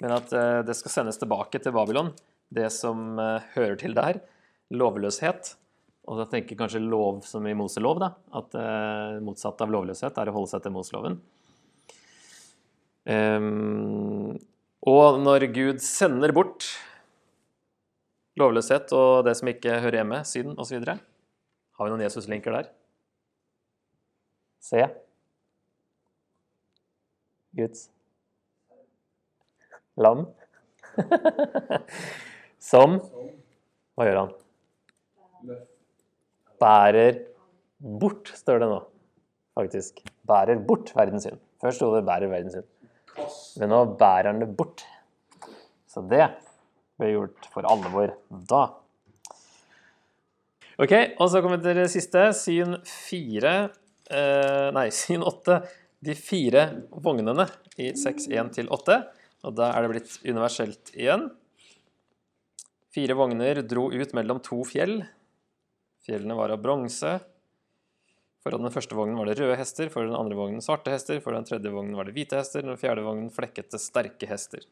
men 0.04 0.14
at 0.14 0.30
eh, 0.34 0.60
det 0.66 0.76
skal 0.78 0.94
sendes 0.94 1.18
tilbake 1.18 1.58
til 1.62 1.74
Babylon, 1.74 2.12
det 2.54 2.68
som 2.74 3.18
eh, 3.18 3.50
hører 3.56 3.74
til 3.80 3.98
der, 3.98 4.20
lovløshet. 4.70 5.56
Og 6.06 6.18
da 6.18 6.28
tenker 6.30 6.58
kanskje 6.58 6.82
lov 6.82 7.24
som 7.26 7.46
i 7.46 7.54
Moselov, 7.58 7.98
da, 8.02 8.08
at 8.34 8.56
motsatt 9.22 9.60
av 9.62 9.70
lovløshet 9.70 10.16
er 10.18 10.30
å 10.30 10.34
holde 10.34 10.50
seg 10.50 10.64
til 10.64 10.74
Moseloven. 10.74 11.20
Um, 13.02 14.38
og 14.86 15.18
når 15.22 15.48
Gud 15.54 15.80
sender 15.82 16.32
bort 16.34 16.66
lovløshet 18.38 18.92
og 18.96 19.24
det 19.26 19.34
som 19.38 19.50
ikke 19.50 19.80
hører 19.82 20.00
hjemme, 20.00 20.20
synd 20.26 20.58
osv. 20.62 20.84
Har 20.86 21.86
vi 21.86 21.90
noen 21.92 22.04
Jesus-linker 22.04 22.54
der? 22.54 22.70
Se. 24.62 24.86
Guds 27.58 27.88
lam. 30.00 30.24
Som 32.72 32.98
Hva 33.96 34.06
gjør 34.06 34.20
han? 34.22 34.32
Bærer 36.62 37.18
bort, 38.00 38.30
står 38.38 38.62
det 38.62 38.68
nå, 38.70 38.78
faktisk. 39.58 39.98
Bærer 40.28 40.62
bort 40.64 40.92
verdens 40.96 41.26
synd. 41.26 41.40
Først 41.62 41.80
sto 41.80 41.90
det 41.94 42.04
'bærer 42.06 42.30
verdens 42.30 42.54
synd'. 42.56 42.70
Men 43.60 43.72
nå 43.72 43.82
bærer 43.98 44.30
han 44.30 44.40
det 44.42 44.50
bort. 44.56 44.84
Så 45.88 46.04
det 46.08 46.24
ble 47.00 47.12
gjort 47.12 47.48
for 47.52 47.68
alvor 47.68 48.14
da. 48.30 48.64
Ok, 50.80 50.94
og 51.20 51.28
så 51.28 51.42
kommer 51.42 51.60
vi 51.60 51.68
til 51.68 51.82
det 51.82 51.90
siste. 51.92 52.24
Syn 52.36 52.78
fire 52.88 53.54
eh, 54.08 54.68
Nei, 54.74 54.88
syn 55.02 55.24
åtte. 55.26 55.60
De 56.02 56.16
fire 56.18 56.64
vognene 57.04 57.46
i 57.78 57.92
6.1 57.94 58.54
til 58.56 58.72
8. 58.72 58.98
Og 59.46 59.54
da 59.58 59.70
er 59.74 59.84
det 59.84 59.92
blitt 59.92 60.16
universelt 60.24 60.92
igjen. 60.96 61.28
Fire 62.92 63.16
vogner 63.16 63.62
dro 63.64 63.86
ut 63.92 64.16
mellom 64.16 64.40
to 64.44 64.60
fjell. 64.68 65.00
Fjellene 66.04 66.36
var 66.36 66.52
av 66.52 66.60
bronse. 66.62 67.14
Foran 68.42 68.64
den 68.64 68.74
første 68.74 68.96
vognen 68.98 69.18
var 69.18 69.28
det 69.30 69.36
røde 69.38 69.56
hester, 69.58 69.90
for 69.92 70.02
den 70.06 70.18
andre 70.18 70.34
vognen 70.34 70.62
svarte 70.64 70.90
hester, 70.90 71.20
for 71.22 71.36
den 71.36 71.46
tredje 71.46 71.70
vognen 71.70 71.94
var 71.94 72.08
det 72.08 72.16
hvite 72.16 72.40
hester, 72.40 72.64
den 72.66 72.80
fjerde 72.80 73.04
vognen 73.06 73.30
flekkete, 73.30 73.78
sterke 73.78 74.26
hester. 74.26 74.64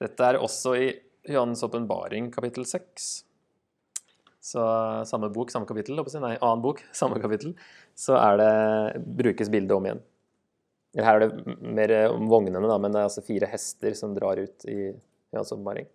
Dette 0.00 0.26
er 0.28 0.40
også 0.40 0.74
i 0.76 0.90
Johannes' 1.28 1.64
åpenbaring 1.64 2.28
kapittel 2.32 2.68
6. 2.68 3.08
Så 4.50 4.66
samme 5.08 5.28
bok, 5.32 5.52
samme 5.52 5.68
kapittel, 5.68 6.00
nei, 6.20 6.36
annen 6.36 6.64
bok, 6.64 6.84
samme 7.00 7.20
kapittel, 7.20 7.54
så 7.96 8.20
det, 8.40 9.00
brukes 9.20 9.52
bildet 9.52 9.76
om 9.76 9.88
igjen. 9.88 10.04
Her 11.00 11.20
er 11.20 11.24
det 11.24 11.56
mer 11.62 11.92
om 12.10 12.28
vognene, 12.28 12.60
da, 12.66 12.76
men 12.82 12.92
det 12.92 13.00
er 13.00 13.08
altså 13.08 13.24
fire 13.24 13.48
hester 13.48 13.96
som 13.96 14.12
drar 14.16 14.40
ut 14.40 14.68
i 14.68 14.90
Johannes' 14.90 15.54
åpenbaring. 15.56 15.88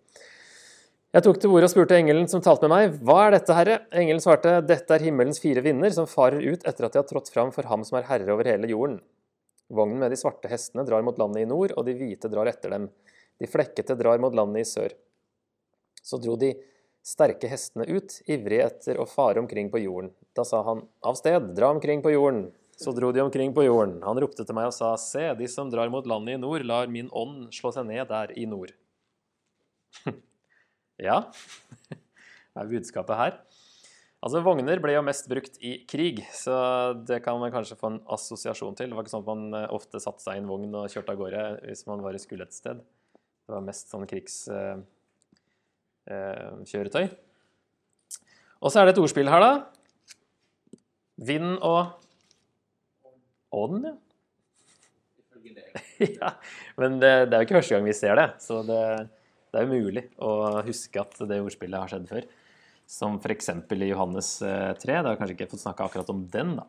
Jeg 1.16 1.24
tok 1.24 1.38
til 1.40 1.48
orde 1.48 1.64
og 1.64 1.70
spurte 1.72 1.96
engelen 1.96 2.26
som 2.28 2.42
talte 2.44 2.68
med 2.68 2.74
meg, 2.74 2.96
hva 3.08 3.14
er 3.24 3.30
dette, 3.38 3.54
herre? 3.56 3.76
Engelen 3.96 4.20
svarte, 4.20 4.58
dette 4.68 4.92
er 4.92 5.00
himmelens 5.06 5.38
fire 5.40 5.62
vinder 5.64 5.88
som 5.94 6.04
farer 6.04 6.42
ut 6.44 6.66
etter 6.68 6.84
at 6.84 6.92
de 6.92 7.00
har 7.00 7.06
trådt 7.08 7.30
fram 7.32 7.52
for 7.54 7.64
ham 7.70 7.86
som 7.88 7.96
er 7.96 8.04
herre 8.04 8.34
over 8.34 8.44
hele 8.44 8.68
jorden. 8.68 8.98
Vognen 9.72 10.02
med 10.02 10.12
de 10.12 10.18
svarte 10.20 10.50
hestene 10.52 10.84
drar 10.84 11.06
mot 11.06 11.16
landet 11.16 11.46
i 11.46 11.48
nord, 11.48 11.72
og 11.72 11.88
de 11.88 11.94
hvite 11.96 12.28
drar 12.28 12.50
etter 12.52 12.74
dem. 12.76 12.90
De 13.40 13.48
flekkete 13.48 13.96
drar 13.96 14.20
mot 14.20 14.36
landet 14.36 14.66
i 14.66 14.68
sør. 14.68 14.92
Så 16.04 16.20
dro 16.20 16.36
de 16.36 16.52
sterke 17.00 17.48
hestene 17.48 17.88
ut, 17.88 18.20
ivrige 18.28 18.68
etter 18.68 19.00
å 19.00 19.08
fare 19.08 19.40
omkring 19.40 19.72
på 19.72 19.80
jorden. 19.86 20.12
Da 20.36 20.44
sa 20.44 20.60
han, 20.68 20.84
av 21.00 21.16
sted, 21.16 21.48
dra 21.56 21.72
omkring 21.72 22.04
på 22.04 22.12
jorden. 22.12 22.50
Så 22.76 22.92
dro 22.92 23.08
de 23.16 23.24
omkring 23.24 23.56
på 23.56 23.64
jorden. 23.64 24.02
Han 24.04 24.20
ropte 24.20 24.44
til 24.44 24.60
meg 24.60 24.68
og 24.68 24.76
sa, 24.76 24.92
se, 25.00 25.30
de 25.40 25.48
som 25.48 25.72
drar 25.72 25.88
mot 25.88 26.04
landet 26.04 26.36
i 26.36 26.44
nord, 26.44 26.68
lar 26.68 26.92
min 26.92 27.08
ånd 27.08 27.48
slå 27.56 27.72
seg 27.72 27.88
ned 27.88 28.04
der 28.12 28.36
i 28.36 28.44
nord. 28.52 28.76
Ja, 31.02 31.18
det 31.92 32.62
er 32.62 32.70
budskapet 32.70 33.18
her? 33.18 33.34
Altså, 34.24 34.40
Vogner 34.42 34.80
ble 34.82 34.94
jo 34.96 35.02
mest 35.04 35.28
brukt 35.30 35.58
i 35.60 35.84
krig, 35.86 36.22
så 36.34 36.54
det 37.06 37.20
kan 37.22 37.38
man 37.38 37.52
kanskje 37.54 37.76
få 37.78 37.86
en 37.92 38.00
assosiasjon 38.10 38.74
til. 38.78 38.88
Det 38.90 38.96
var 38.96 39.04
ikke 39.04 39.12
sånn 39.12 39.26
at 39.26 39.28
man 39.28 39.54
eh, 39.54 39.74
ofte 39.76 40.00
satte 40.02 40.24
seg 40.24 40.38
i 40.38 40.42
en 40.42 40.48
vogn 40.48 40.72
og 40.72 40.90
kjørte 40.90 41.12
av 41.12 41.20
gårde 41.20 41.42
hvis 41.66 41.86
man 41.90 42.02
var 42.02 42.16
i 42.16 42.22
skulle 42.22 42.46
et 42.48 42.56
sted. 42.56 42.80
Det 43.46 43.54
var 43.54 43.66
mest 43.66 43.92
sånn 43.92 44.08
krigskjøretøy. 44.10 47.04
Eh, 47.04 47.04
eh, 47.04 47.10
og 48.56 48.72
så 48.72 48.80
er 48.80 48.88
det 48.88 48.96
et 48.96 49.04
ordspill 49.04 49.30
her, 49.30 49.44
da. 49.44 49.52
Vind 51.28 51.52
og 51.60 52.00
ånd, 53.54 53.86
ja. 53.86 53.94
ja. 56.18 56.32
Men 56.80 56.98
det, 57.00 57.12
det, 57.28 57.36
er 57.36 57.40
jo 57.40 57.46
ikke 57.46 57.58
første 57.60 57.76
gang 57.76 57.86
vi 57.86 57.94
ser 57.96 58.14
det. 58.18 58.28
så 58.42 58.62
det 58.66 58.82
det 59.56 59.62
er 59.62 59.70
umulig 59.70 60.02
å 60.20 60.62
huske 60.66 61.00
at 61.00 61.16
det 61.28 61.40
ordspillet 61.40 61.80
har 61.80 61.92
skjedd 61.92 62.08
før. 62.10 62.26
Som 62.86 63.16
f.eks. 63.18 63.48
i 63.72 63.88
Johannes 63.88 64.28
3. 64.38 64.46
Eh, 64.46 64.74
da 64.84 64.98
har 65.00 65.14
jeg 65.14 65.20
kanskje 65.22 65.36
ikke 65.38 65.52
fått 65.54 65.64
snakka 65.64 65.88
akkurat 65.88 66.12
om 66.12 66.26
den, 66.30 66.52
da. 66.60 66.66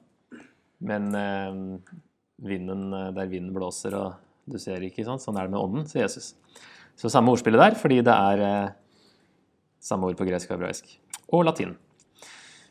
Men 0.88 1.10
eh, 1.18 1.60
vinden, 2.48 2.88
eh, 2.94 3.12
der 3.18 3.30
vinden 3.30 3.54
blåser 3.56 3.98
og 3.98 4.16
du 4.48 4.56
ser 4.62 4.84
ikke, 4.86 5.04
sånn, 5.04 5.20
sånn 5.20 5.36
er 5.36 5.48
det 5.48 5.54
med 5.54 5.60
ånden, 5.60 5.88
sier 5.90 6.06
Jesus. 6.06 6.32
Så 6.98 7.12
samme 7.12 7.34
ordspillet 7.34 7.60
der, 7.60 7.76
fordi 7.78 8.00
det 8.06 8.14
er 8.16 8.44
eh, 8.46 8.70
samme 9.84 10.08
ord 10.08 10.18
på 10.20 10.28
gresk 10.30 10.50
og 10.50 10.56
hebraisk. 10.58 10.96
Og 11.36 11.44
latin. 11.46 11.76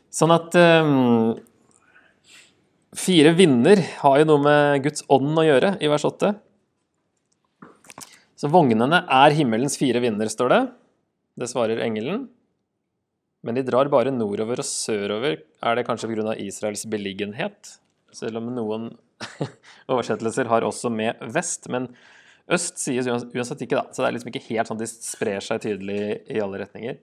Sånn 0.09 0.33
at 0.33 0.57
eh, 0.57 0.91
Fire 2.97 3.33
vinder 3.37 3.77
har 3.99 4.21
jo 4.21 4.25
noe 4.25 4.41
med 4.41 4.83
Guds 4.87 5.03
ånd 5.11 5.37
å 5.37 5.43
gjøre, 5.45 5.75
i 5.83 5.89
vers 5.91 6.05
8. 6.07 6.31
Så 8.37 8.49
vognene 8.53 9.01
er 9.01 9.33
himmelens 9.33 9.79
fire 9.81 10.01
vinder, 10.03 10.29
står 10.29 10.53
det. 10.53 10.61
Det 11.41 11.49
svarer 11.49 11.81
engelen. 11.81 12.27
Men 13.45 13.57
de 13.57 13.63
drar 13.65 13.89
bare 13.89 14.13
nordover 14.13 14.61
og 14.61 14.67
sørover. 14.67 15.39
Er 15.65 15.77
det 15.77 15.85
kanskje 15.87 16.09
pga. 16.11 16.35
Israels 16.41 16.85
beliggenhet? 16.89 17.77
Selv 18.13 18.41
om 18.41 18.51
noen 18.53 18.91
oversettelser 19.91 20.49
har 20.51 20.65
også 20.67 20.91
med 20.93 21.17
vest. 21.33 21.65
Men 21.73 21.89
øst 22.53 22.77
sies 22.81 23.09
uansett 23.09 23.65
ikke, 23.65 23.79
da. 23.79 23.87
Så 23.89 24.03
det 24.03 24.09
er 24.09 24.17
liksom 24.17 24.31
ikke 24.33 24.45
helt 24.51 24.69
sånn 24.69 24.81
de 24.81 24.89
sprer 24.91 25.41
seg 25.43 25.63
tydelig 25.65 25.99
i 26.29 26.41
alle 26.43 26.61
retninger. 26.61 27.01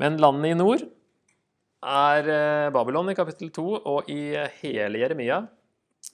Men 0.00 0.20
landet 0.22 0.54
i 0.54 0.58
nord 0.58 0.88
er 1.82 2.28
eh, 2.32 2.72
Babylon 2.72 3.10
i 3.12 3.18
kapittel 3.18 3.50
2 3.52 3.68
og 3.76 4.10
i 4.12 4.22
hele 4.62 5.02
Jeremia. 5.02 5.42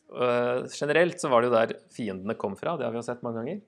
Eh, 0.09 0.67
generelt 0.73 1.21
så 1.21 1.31
var 1.31 1.43
det 1.43 1.50
jo 1.50 1.59
der 1.59 1.81
fiendene 1.95 2.38
kom 2.41 2.57
fra, 2.59 2.75
det 2.77 2.88
har 2.88 2.95
vi 2.95 2.99
jo 2.99 3.07
sett 3.07 3.23
mange 3.23 3.43
ganger. 3.43 3.61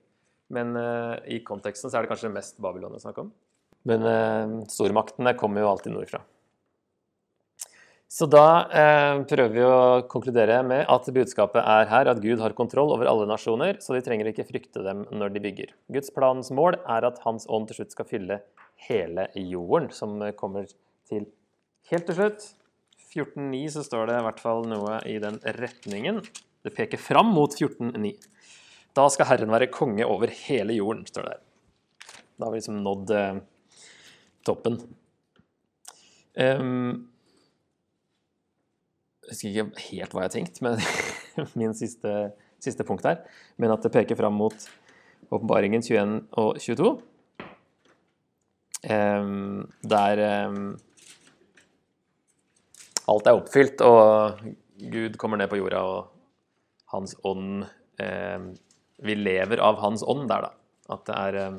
Men 0.54 0.74
uh, 0.76 1.16
i 1.30 1.40
konteksten 1.46 1.90
så 1.90 1.98
er 1.98 2.04
det 2.04 2.12
kanskje 2.12 2.32
mest 2.34 2.58
Babylon 2.62 2.96
å 2.96 3.02
snakke 3.02 3.24
om. 3.24 3.32
Men 3.88 4.04
uh, 4.04 4.60
stormaktene 4.70 5.36
kommer 5.38 5.64
jo 5.64 5.70
alltid 5.70 5.94
nordfra. 5.94 6.22
Så 8.10 8.26
da 8.26 8.46
uh, 8.66 9.22
prøver 9.30 9.54
vi 9.54 9.62
å 9.62 9.82
konkludere 10.10 10.58
med 10.66 10.82
at 10.90 11.10
budskapet 11.14 11.62
er 11.62 11.90
her 11.92 12.10
at 12.10 12.22
Gud 12.22 12.42
har 12.42 12.56
kontroll 12.58 12.90
over 12.96 13.06
alle 13.06 13.28
nasjoner, 13.30 13.78
så 13.78 13.94
de 13.94 14.02
trenger 14.06 14.32
ikke 14.32 14.48
frykte 14.48 14.82
dem 14.82 15.04
når 15.14 15.36
de 15.36 15.44
bygger. 15.46 15.74
Guds 15.94 16.10
planens 16.14 16.50
mål 16.50 16.80
er 16.82 17.06
at 17.06 17.22
Hans 17.22 17.46
ånd 17.46 17.70
til 17.70 17.80
slutt 17.80 17.94
skal 17.94 18.10
fylle 18.10 18.40
hele 18.88 19.28
jorden, 19.38 19.92
som 19.94 20.18
kommer 20.38 20.66
til 21.06 21.28
helt 21.90 22.08
til 22.10 22.18
slutt. 22.18 22.48
14.9 23.10 23.62
så 23.74 23.82
står 23.86 24.10
det 24.10 24.18
i 24.18 24.26
hvert 24.26 24.42
fall 24.42 24.66
noe 24.70 25.00
i 25.10 25.16
den 25.22 25.38
retningen. 25.58 26.20
Det 26.62 26.74
peker 26.76 27.00
fram 27.00 27.32
mot 27.34 27.54
14.9. 27.54 28.12
Da 28.96 29.06
skal 29.12 29.28
Herren 29.30 29.52
være 29.52 29.70
konge 29.70 30.06
over 30.06 30.32
hele 30.46 30.74
jorden, 30.74 31.04
står 31.06 31.26
det 31.26 31.36
der. 31.36 31.44
Da 32.40 32.46
har 32.46 32.54
vi 32.54 32.58
liksom 32.58 32.80
nådd 32.82 33.12
eh, 33.14 33.38
toppen. 34.48 34.78
Um, 36.40 37.10
jeg 39.26 39.34
husker 39.34 39.50
ikke 39.50 39.84
helt 39.90 40.14
hva 40.14 40.24
jeg 40.24 40.30
har 40.30 40.34
tenkt 40.34 40.60
med 40.64 40.80
min 41.60 41.74
siste, 41.76 42.14
siste, 42.62 42.86
punkt 42.86 43.06
her, 43.06 43.20
men 43.60 43.74
at 43.74 43.84
det 43.84 43.92
peker 43.94 44.18
fram 44.18 44.38
mot 44.40 44.66
åpenbaringen 45.30 45.84
21 45.84 46.16
og 46.40 46.58
22. 46.58 46.94
Um, 48.90 49.68
der 49.84 50.24
um, 50.48 50.72
alt 53.12 53.28
er 53.28 53.36
oppfylt, 53.36 53.84
og 53.84 54.40
Gud 54.80 55.20
kommer 55.20 55.38
ned 55.38 55.50
på 55.52 55.60
jorda, 55.60 55.84
og 55.84 56.08
hans 56.94 57.14
ånd 57.28 57.68
um, 58.00 58.50
vi 59.02 59.16
lever 59.16 59.62
av 59.64 59.80
Hans 59.80 60.04
ånd 60.06 60.28
der, 60.30 60.48
da. 60.48 60.52
At 60.90 61.06
det 61.08 61.16
er 61.16 61.38
eh, 61.40 61.58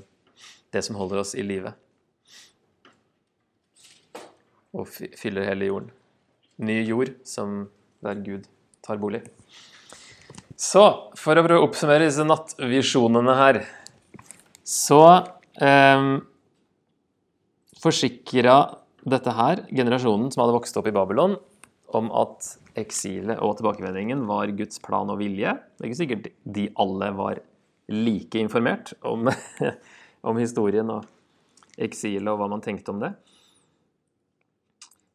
det 0.73 0.83
som 0.85 0.97
holder 0.99 1.23
oss 1.23 1.33
i 1.35 1.45
live. 1.45 1.73
Og 4.77 4.87
fyller 4.89 5.49
hele 5.49 5.67
jorden. 5.67 5.91
Ny 6.61 6.81
jord 6.85 7.13
som 7.27 7.65
der 8.05 8.21
Gud 8.23 8.47
tar 8.85 9.01
bolig. 9.01 9.23
Så 10.61 10.83
for 11.17 11.37
å 11.37 11.43
prøve 11.45 11.61
å 11.61 11.67
oppsummere 11.67 12.05
disse 12.05 12.25
nattvisjonene 12.27 13.35
her, 13.39 13.63
så 14.61 15.01
eh, 15.57 16.09
forsikra 17.81 18.57
dette 19.01 19.33
her 19.33 19.63
generasjonen 19.73 20.29
som 20.29 20.43
hadde 20.43 20.55
vokst 20.59 20.77
opp 20.77 20.87
i 20.89 20.93
Babylon, 20.93 21.39
om 21.97 22.09
at 22.15 22.53
eksilet 22.79 23.39
og 23.43 23.57
tilbakevendingen 23.59 24.23
var 24.29 24.51
Guds 24.55 24.79
plan 24.83 25.09
og 25.11 25.19
vilje. 25.19 25.53
Det 25.75 25.83
er 25.83 25.89
ikke 25.89 26.01
sikkert 26.01 26.29
de 26.57 26.67
alle 26.79 27.09
var 27.17 27.41
like 27.91 28.39
informert 28.39 28.93
om, 29.03 29.27
om 30.27 30.39
historien 30.39 30.89
og 30.93 31.07
eksilet 31.81 32.31
og 32.31 32.39
hva 32.39 32.49
man 32.51 32.63
tenkte 32.63 32.93
om 32.93 33.01
det. 33.03 33.11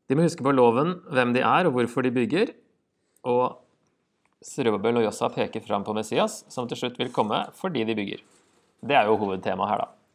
De 0.07 0.15
må 0.15 0.27
huske 0.27 0.45
på 0.45 0.55
loven, 0.55 0.99
hvem 1.11 1.33
de 1.35 1.43
er 1.43 1.67
og 1.67 1.79
hvorfor 1.79 2.07
de 2.07 2.15
bygger. 2.15 2.53
Og 3.27 3.59
Srøbabel 4.45 5.01
og 5.01 5.09
Jossa 5.09 5.31
peker 5.33 5.65
fram 5.65 5.83
på 5.87 5.95
Messias, 5.97 6.45
som 6.53 6.69
til 6.71 6.79
slutt 6.79 7.01
vil 7.01 7.11
komme 7.15 7.41
fordi 7.59 7.83
de 7.89 7.97
bygger. 7.99 8.23
Det 8.87 8.95
er 8.95 9.09
jo 9.09 9.17
hovedtemaet 9.19 9.73
her, 9.73 9.83
da. 9.83 10.06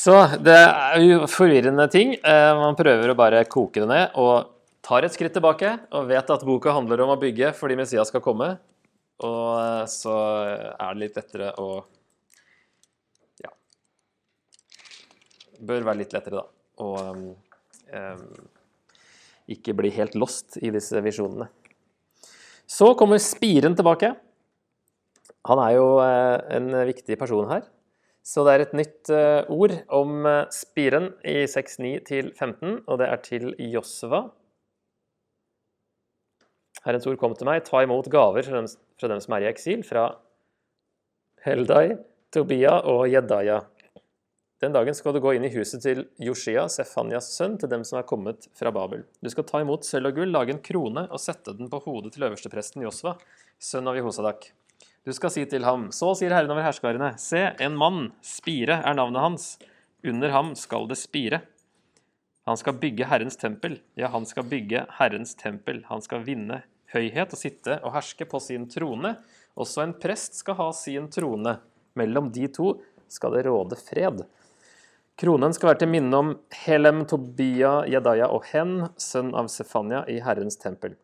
Så 0.00 0.14
det 0.40 0.56
er 0.56 1.02
jo 1.02 1.26
forvirrende 1.28 1.84
ting. 1.92 2.14
Eh, 2.16 2.52
Man 2.56 2.76
prøver 2.78 3.12
å 3.12 3.18
bare 3.18 3.44
koke 3.50 3.82
det 3.82 3.88
ned 3.90 4.14
og 4.20 4.52
tar 4.86 5.04
et 5.04 5.12
skritt 5.12 5.34
tilbake 5.36 5.74
og 5.92 6.08
vet 6.08 6.30
at 6.32 6.44
boka 6.46 6.72
handler 6.72 7.02
om 7.04 7.12
å 7.12 7.20
bygge 7.20 7.52
fordi 7.58 7.76
Messias 7.76 8.08
skal 8.08 8.22
komme. 8.24 8.54
Og 9.20 9.48
eh, 9.60 9.82
så 9.92 10.14
er 10.72 10.94
det 10.94 11.02
litt 11.02 11.18
lettere 11.20 11.50
å 11.60 11.68
Ja. 13.44 13.52
Bør 15.60 15.84
være 15.90 16.00
litt 16.00 16.16
lettere, 16.16 16.40
da. 16.40 16.46
Å 16.80 16.88
um, 17.12 18.24
ikke 19.52 19.74
bli 19.76 19.90
helt 19.92 20.16
lost 20.16 20.56
i 20.62 20.70
disse 20.72 21.02
visjonene. 21.04 21.50
Så 22.70 22.94
kommer 22.96 23.20
Spiren 23.20 23.76
tilbake. 23.76 24.14
Han 25.50 25.60
er 25.66 25.74
jo 25.76 25.86
eh, 26.06 26.38
en 26.56 26.72
viktig 26.88 27.20
person 27.20 27.52
her. 27.52 27.68
Så 28.26 28.44
det 28.44 28.52
er 28.52 28.64
et 28.64 28.76
nytt 28.76 29.10
eh, 29.14 29.48
ord 29.48 29.72
om 29.96 30.26
eh, 30.28 30.42
spiren 30.52 31.10
i 31.24 31.42
6.9 31.48 31.94
til 32.08 32.30
15, 32.36 32.82
og 32.84 33.00
det 33.00 33.08
er 33.08 33.24
til 33.24 33.54
Josva. 33.72 34.26
Herrens 36.84 37.08
ord 37.08 37.18
kom 37.20 37.34
til 37.36 37.48
meg, 37.48 37.64
ta 37.66 37.82
imot 37.84 38.08
gaver 38.12 38.44
fra 38.46 38.60
dem, 38.60 38.68
fra 39.00 39.10
dem 39.12 39.20
som 39.24 39.36
er 39.36 39.44
i 39.44 39.50
eksil, 39.50 39.82
fra 39.84 40.06
Heldai, 41.44 41.96
Tobia 42.32 42.76
og 42.88 43.06
Jedaya. 43.10 43.62
Den 44.60 44.74
dagen 44.76 44.92
skal 44.92 45.14
du 45.16 45.22
gå 45.24 45.32
inn 45.32 45.46
i 45.48 45.52
huset 45.54 45.80
til 45.80 46.02
Joshia, 46.20 46.66
Sefanias 46.68 47.30
sønn, 47.32 47.56
til 47.60 47.70
dem 47.72 47.84
som 47.88 47.96
er 47.96 48.08
kommet 48.08 48.44
fra 48.56 48.72
Babel. 48.76 49.06
Du 49.24 49.30
skal 49.32 49.46
ta 49.48 49.62
imot 49.64 49.88
sølv 49.88 50.10
og 50.10 50.20
gull, 50.20 50.34
lage 50.36 50.52
en 50.52 50.60
krone 50.60 51.06
og 51.08 51.22
sette 51.22 51.56
den 51.56 51.72
på 51.72 51.80
hodet 51.86 52.12
til 52.12 52.28
øverstepresten 52.28 52.84
Josva, 52.84 53.16
sønn 53.56 53.88
av 53.88 53.96
Jehosadak. 53.96 54.50
Du 55.06 55.12
skal 55.16 55.32
si 55.32 55.46
til 55.48 55.64
ham, 55.64 55.88
så 55.96 56.12
sier 56.18 56.34
Herren 56.36 56.52
over 56.52 56.66
herskarene, 56.66 57.14
se, 57.20 57.46
en 57.64 57.76
mann, 57.80 58.10
Spire 58.20 58.82
er 58.84 58.98
navnet 58.98 59.24
hans, 59.24 59.46
under 60.04 60.32
ham 60.34 60.52
skal 60.56 60.88
det 60.90 60.98
spire. 61.00 61.40
Han 62.48 62.56
skal 62.60 62.76
bygge 62.80 63.06
Herrens 63.08 63.36
tempel, 63.40 63.78
ja, 63.96 64.10
han 64.12 64.26
skal 64.28 64.44
bygge 64.48 64.84
Herrens 64.98 65.34
tempel. 65.38 65.84
Han 65.88 66.02
skal 66.04 66.24
vinne 66.26 66.62
høyhet 66.92 67.32
og 67.32 67.38
sitte 67.38 67.76
og 67.84 67.94
herske 67.94 68.26
på 68.28 68.40
sin 68.42 68.66
trone. 68.70 69.14
Også 69.60 69.84
en 69.84 69.94
prest 70.00 70.40
skal 70.40 70.56
ha 70.58 70.70
sin 70.76 71.08
trone. 71.12 71.58
Mellom 71.98 72.30
de 72.32 72.48
to 72.52 72.74
skal 73.10 73.36
det 73.36 73.44
råde 73.46 73.78
fred. 73.78 74.24
Kronen 75.20 75.52
skal 75.52 75.72
være 75.72 75.82
til 75.82 75.92
minne 75.92 76.16
om 76.16 76.34
Helem, 76.62 77.04
Tobia, 77.08 77.84
Jedaya 77.90 78.30
og 78.32 78.46
Hen, 78.54 78.88
sønn 78.96 79.34
av 79.36 79.50
Sefania, 79.52 80.06
i 80.08 80.16
Herrens 80.24 80.56
tempel. 80.60 80.96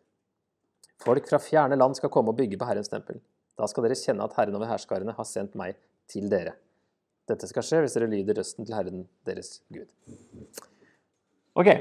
Folk 1.03 1.29
fra 1.29 1.37
fjerne 1.37 1.77
land 1.77 1.99
skal 1.99 2.11
komme 2.13 2.33
og 2.33 2.39
bygge 2.39 2.57
på 2.57 2.65
Herrens 2.65 2.89
tempel. 2.89 3.21
Da 3.57 3.67
skal 3.69 3.87
dere 3.87 3.97
kjenne 3.97 4.25
at 4.25 4.35
Herren 4.37 4.57
over 4.57 4.69
herskarene 4.69 5.15
har 5.17 5.27
sendt 5.27 5.57
meg 5.57 5.77
til 6.11 6.29
dere. 6.31 6.55
Dette 7.27 7.49
skal 7.49 7.65
skje 7.65 7.81
hvis 7.83 7.97
dere 7.97 8.09
lyder 8.11 8.37
røsten 8.39 8.67
til 8.67 8.77
Herren 8.77 9.05
deres 9.27 9.59
Gud. 9.73 9.89
Ok, 11.57 11.71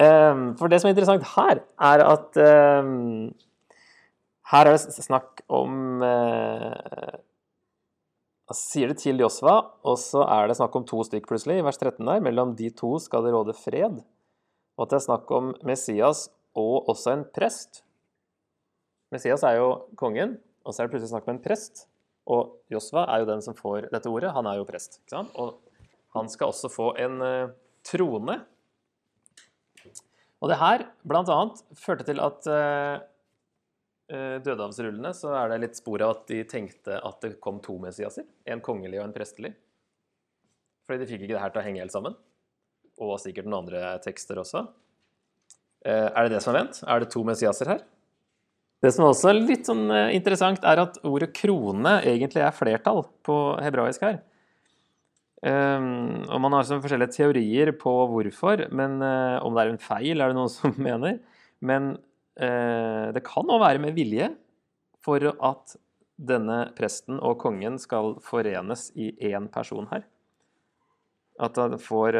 ehm, 0.00 0.48
for 0.58 0.72
det 0.72 0.80
som 0.80 0.88
er 0.88 0.96
interessant 0.96 1.28
her, 1.36 1.60
er 1.90 2.04
at 2.06 2.40
ehm, 2.40 3.28
her 4.50 4.70
er 4.70 4.76
det 4.76 5.04
snakk 5.04 5.44
om 5.50 6.02
eh, 6.06 7.22
Sier 8.54 8.92
det 8.92 9.00
til 9.02 9.18
Josva, 9.18 9.56
og 9.82 9.96
så 9.98 10.20
er 10.22 10.46
det 10.46 10.54
snakk 10.54 10.76
om 10.78 10.84
to 10.86 11.00
stykk 11.02 11.24
plutselig, 11.26 11.56
i 11.58 11.64
vers 11.66 11.80
13 11.80 11.98
der. 12.06 12.20
Mellom 12.22 12.52
de 12.54 12.68
to 12.78 12.92
skal 13.02 13.24
det 13.26 13.32
råde 13.34 13.56
fred. 13.58 13.96
Og 14.78 14.84
at 14.84 14.92
det 14.92 15.00
er 15.00 15.02
snakk 15.02 15.32
om 15.34 15.48
Messias 15.66 16.28
og 16.54 16.86
også 16.92 17.16
en 17.16 17.24
prest. 17.34 17.82
Messias 19.10 19.42
er 19.42 19.58
jo 19.58 19.66
kongen, 19.98 20.36
og 20.66 20.74
så 20.74 20.82
er 20.82 20.88
det 20.88 20.96
plutselig 20.96 21.12
snakk 21.14 21.28
om 21.28 21.36
en 21.36 21.42
prest. 21.44 21.86
Og 22.26 22.56
Josva 22.72 23.04
er 23.12 23.22
jo 23.22 23.28
den 23.28 23.42
som 23.44 23.54
får 23.54 23.86
dette 23.92 24.10
ordet. 24.10 24.32
Han 24.34 24.48
er 24.50 24.58
jo 24.58 24.66
prest. 24.66 24.98
ikke 24.98 25.14
sant? 25.14 25.34
Og 25.38 25.60
han 26.16 26.30
skal 26.32 26.50
også 26.50 26.70
få 26.72 26.88
en 26.98 27.20
uh, 27.22 27.52
trone. 27.86 28.40
Og 30.42 30.50
det 30.50 30.58
her 30.60 30.88
bl.a. 31.06 31.38
førte 31.78 32.06
til 32.08 32.20
at 32.22 32.48
uh, 32.50 32.98
dødehavsrullene 34.10 35.14
så 35.16 35.32
er 35.38 35.52
det 35.52 35.62
litt 35.62 35.78
spor 35.78 36.02
av 36.02 36.16
at 36.16 36.26
de 36.30 36.42
tenkte 36.50 36.98
at 36.98 37.22
det 37.22 37.36
kom 37.42 37.62
to 37.62 37.78
Messiaser. 37.82 38.26
En 38.46 38.62
kongelig 38.64 39.00
og 39.00 39.06
en 39.06 39.14
prestelig. 39.14 39.54
Fordi 40.86 41.02
de 41.02 41.10
fikk 41.10 41.26
ikke 41.26 41.36
det 41.36 41.42
her 41.42 41.54
til 41.54 41.62
å 41.62 41.66
henge 41.66 41.82
helt 41.84 41.94
sammen. 41.94 42.18
Og 43.02 43.18
sikkert 43.22 43.46
noen 43.46 43.64
andre 43.64 43.96
tekster 44.02 44.38
også. 44.42 44.66
Er 45.86 46.26
det 46.26 46.32
det 46.32 46.42
som 46.42 46.54
er 46.54 46.64
vent? 46.64 46.78
Er 46.82 47.02
det 47.02 47.10
to 47.14 47.22
Messiaser 47.26 47.70
her? 47.70 47.82
Det 48.84 48.92
som 48.92 49.06
også 49.08 49.30
er 49.30 49.38
litt 49.40 49.68
sånn 49.68 49.88
interessant, 50.12 50.64
er 50.68 50.82
at 50.82 50.98
ordet 51.06 51.30
krone 51.34 51.98
egentlig 52.04 52.42
er 52.44 52.54
flertall 52.54 53.06
på 53.24 53.36
hebraisk 53.64 54.04
her. 54.04 54.18
Um, 55.46 56.24
og 56.32 56.40
Man 56.40 56.54
har 56.56 56.64
sånn 56.64 56.80
forskjellige 56.82 57.14
teorier 57.14 57.70
på 57.76 57.92
hvorfor, 58.10 58.64
men 58.74 58.98
uh, 59.04 59.38
om 59.44 59.54
det 59.54 59.62
er 59.62 59.72
en 59.74 59.82
feil, 59.82 60.20
er 60.20 60.32
det 60.32 60.38
noen 60.38 60.52
som 60.58 60.74
mener. 60.80 61.20
Men 61.60 61.94
uh, 62.40 63.12
det 63.14 63.24
kan 63.26 63.52
òg 63.52 63.62
være 63.62 63.82
med 63.84 63.96
vilje 63.96 64.30
for 65.04 65.22
at 65.30 65.76
denne 66.16 66.70
presten 66.76 67.20
og 67.20 67.36
kongen 67.42 67.76
skal 67.78 68.16
forenes 68.24 68.88
i 68.96 69.12
én 69.28 69.50
person 69.52 69.86
her. 69.92 70.06
At 71.36 71.58
han 71.60 71.76
får 71.76 72.16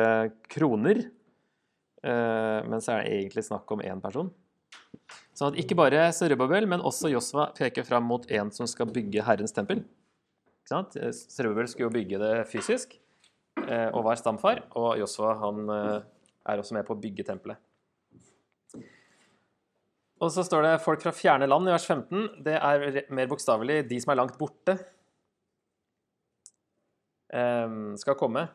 kroner, 0.53 0.99
men 2.05 2.83
så 2.85 2.92
er 2.92 2.99
det 3.01 3.14
egentlig 3.14 3.45
snakk 3.47 3.73
om 3.73 3.81
én 3.81 4.03
person. 4.05 4.29
Sånn 5.37 5.53
at 5.53 5.59
ikke 5.61 5.77
bare 5.77 6.12
Serubabel, 6.17 6.67
men 6.67 6.81
også 6.81 7.11
Josva 7.12 7.51
peker 7.57 7.85
fram 7.85 8.07
mot 8.09 8.25
en 8.33 8.51
som 8.55 8.67
skal 8.71 8.89
bygge 8.89 9.25
Herrens 9.27 9.53
tempel. 9.53 9.85
Serubabel 10.67 11.69
skulle 11.69 11.91
jo 11.91 11.95
bygge 11.95 12.19
det 12.23 12.49
fysisk 12.51 12.97
og 13.61 14.01
var 14.05 14.17
stamfar, 14.19 14.65
og 14.77 14.97
Josva 14.99 15.35
han 15.43 15.69
er 15.69 16.59
også 16.59 16.75
med 16.77 16.87
på 16.89 16.97
å 16.97 17.01
bygge 17.01 17.27
tempelet. 17.29 17.61
Og 20.17 20.33
så 20.33 20.41
står 20.47 20.62
det 20.65 20.81
'folk 20.81 21.03
fra 21.05 21.12
fjerne 21.12 21.47
land' 21.47 21.69
i 21.69 21.73
vers 21.75 21.85
15. 21.85 22.43
Det 22.43 22.57
er 22.57 23.05
mer 23.12 23.27
bokstavelig 23.29 23.89
'de 23.89 24.01
som 24.01 24.12
er 24.12 24.17
langt 24.17 24.39
borte', 24.41 24.79
skal 28.01 28.15
komme. 28.17 28.49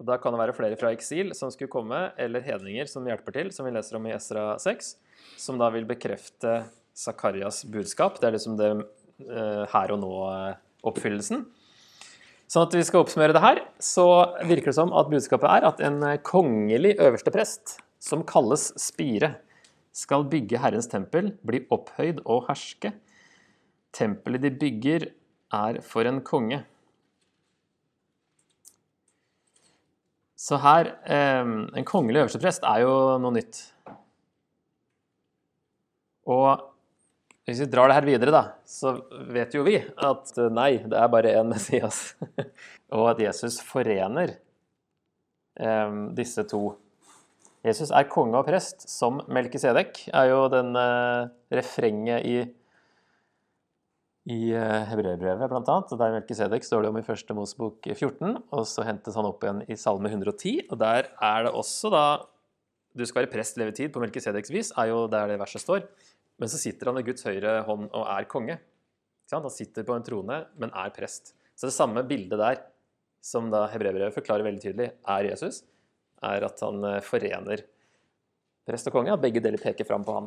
Og 0.00 0.06
Da 0.08 0.16
kan 0.16 0.32
det 0.32 0.40
være 0.40 0.56
flere 0.56 0.78
fra 0.80 0.94
eksil 0.96 1.34
som 1.36 1.52
skulle 1.52 1.72
komme, 1.72 2.08
eller 2.16 2.40
hedninger 2.40 2.88
som 2.88 3.04
hjelper 3.04 3.36
til, 3.36 3.50
som 3.52 3.68
vi 3.68 3.74
leser 3.74 3.98
om 3.98 4.06
i 4.08 4.14
Esra 4.16 4.54
6, 4.58 4.94
som 5.36 5.60
da 5.60 5.68
vil 5.74 5.84
bekrefte 5.88 6.62
Zakarias 6.96 7.66
budskap. 7.68 8.16
Det 8.16 8.30
er 8.30 8.36
liksom 8.38 8.56
det 8.56 8.70
uh, 8.80 9.66
her 9.68 9.92
og 9.92 10.00
nå-oppfyllelsen. 10.00 11.44
Sånn 12.50 12.64
at 12.66 12.74
vi 12.74 12.82
skal 12.82 13.04
oppsummere 13.04 13.36
det 13.36 13.44
her, 13.44 13.60
så 13.78 14.08
virker 14.48 14.72
det 14.72 14.78
som 14.80 14.96
at 14.96 15.12
budskapet 15.12 15.52
er 15.52 15.68
at 15.68 15.84
en 15.86 16.00
kongelig 16.26 16.96
øverste 16.96 17.30
prest, 17.34 17.76
som 18.00 18.24
kalles 18.26 18.70
Spire, 18.80 19.36
skal 19.94 20.24
bygge 20.30 20.58
Herrens 20.62 20.88
tempel, 20.90 21.34
bli 21.46 21.60
opphøyd 21.74 22.24
og 22.24 22.46
herske. 22.48 22.94
Tempelet 23.94 24.46
de 24.46 24.52
bygger, 24.54 25.10
er 25.50 25.80
for 25.82 26.06
en 26.06 26.20
konge. 26.22 26.60
Så 30.40 30.56
her 30.62 30.94
eh, 31.04 31.44
En 31.76 31.86
kongelig 31.88 32.24
øversteprest 32.24 32.64
er 32.64 32.84
jo 32.86 32.94
noe 33.20 33.36
nytt. 33.36 33.60
Og 36.30 36.66
hvis 37.48 37.64
vi 37.64 37.70
drar 37.72 37.90
det 37.90 37.96
her 37.96 38.06
videre, 38.06 38.32
da, 38.32 38.42
så 38.68 38.94
vet 39.32 39.56
jo 39.56 39.64
vi 39.66 39.74
at 39.80 40.36
eh, 40.38 40.52
nei, 40.54 40.70
det 40.86 40.96
er 40.96 41.10
bare 41.12 41.34
én 41.40 41.50
Messias. 41.54 42.14
og 42.94 43.10
at 43.12 43.24
Jesus 43.24 43.58
forener 43.66 44.36
eh, 45.58 45.98
disse 46.16 46.46
to. 46.48 46.76
Jesus 47.66 47.90
er 47.92 48.08
konge 48.08 48.38
og 48.38 48.46
prest 48.48 48.86
som 48.88 49.20
Melkisedek, 49.28 50.06
er 50.14 50.30
jo 50.30 50.44
den 50.52 50.72
eh, 50.78 51.28
refrenget 51.58 52.24
i 52.24 52.36
i 54.30 54.52
eh, 54.54 54.84
Hebreerbrevet, 54.90 55.50
bl.a. 55.50 55.76
Der 55.90 56.14
Melkisedek 56.14 56.66
står 56.66 56.84
det 56.84 56.90
om 56.92 56.98
i 57.00 57.04
første 57.06 57.34
Mosebok 57.34 57.86
14. 57.88 58.36
Og 58.54 58.66
så 58.68 58.84
hentes 58.86 59.16
han 59.18 59.26
opp 59.26 59.42
igjen 59.44 59.62
i 59.66 59.78
Salme 59.80 60.10
110. 60.10 60.68
Og 60.70 60.78
der 60.80 61.10
er 61.10 61.46
det 61.46 61.54
også 61.56 61.90
da 61.92 62.04
Du 62.98 63.04
skal 63.06 63.22
være 63.22 63.30
prest 63.30 63.58
levetid 63.60 63.92
på 63.94 64.00
Melkisedeks 64.02 64.50
vis, 64.50 64.72
er 64.74 64.88
jo 64.90 65.04
der 65.10 65.30
det 65.30 65.38
verset 65.38 65.62
står. 65.62 65.84
Men 66.42 66.50
så 66.50 66.58
sitter 66.58 66.90
han 66.90 66.98
ved 66.98 67.06
Guds 67.06 67.22
høyre 67.22 67.60
hånd 67.66 67.86
og 67.86 68.06
er 68.10 68.26
konge. 68.30 68.56
Han 69.30 69.46
sitter 69.54 69.86
på 69.86 69.94
en 69.94 70.02
trone, 70.02 70.40
men 70.58 70.72
er 70.74 70.90
prest. 70.90 71.36
Så 71.54 71.68
det 71.68 71.76
samme 71.76 72.02
bildet 72.02 72.40
der, 72.40 72.64
som 73.22 73.46
da 73.52 73.68
Hebreerbrevet 73.70 74.16
forklarer 74.16 74.42
veldig 74.42 74.62
tydelig, 74.64 74.88
er 75.06 75.28
Jesus, 75.28 75.60
er 76.24 76.46
at 76.48 76.64
han 76.64 76.82
eh, 76.88 77.02
forener 77.04 77.62
prest 78.66 78.90
og 78.90 78.96
konge, 78.96 79.12
at 79.14 79.22
begge 79.22 79.42
deler 79.44 79.62
peker 79.62 79.86
fram 79.86 80.02
på 80.06 80.16
ham. 80.16 80.26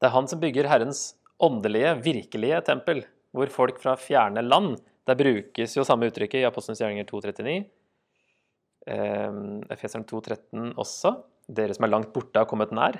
Det 0.00 0.08
er 0.08 0.14
han 0.16 0.26
som 0.26 0.42
bygger 0.42 0.66
Herrens 0.70 1.12
åndelige, 1.42 1.94
virkelige 2.04 2.60
tempel, 2.66 3.02
hvor 3.36 3.50
folk 3.52 3.80
fra 3.82 3.96
fjerne 4.00 4.44
land 4.44 4.76
Der 5.06 5.14
brukes 5.14 5.76
jo 5.76 5.84
samme 5.86 6.08
uttrykket 6.10 6.40
i 6.40 6.46
Apostelens 6.48 6.80
gjerninger 6.82 7.04
2.39. 7.06 7.60
Eh, 8.90 9.36
Efeseren 9.70 10.02
2.13 10.02 10.72
også. 10.74 11.12
Dere 11.46 11.76
som 11.76 11.86
er 11.86 11.92
langt 11.92 12.10
borte, 12.10 12.40
har 12.40 12.48
kommet 12.50 12.72
nær. 12.74 12.98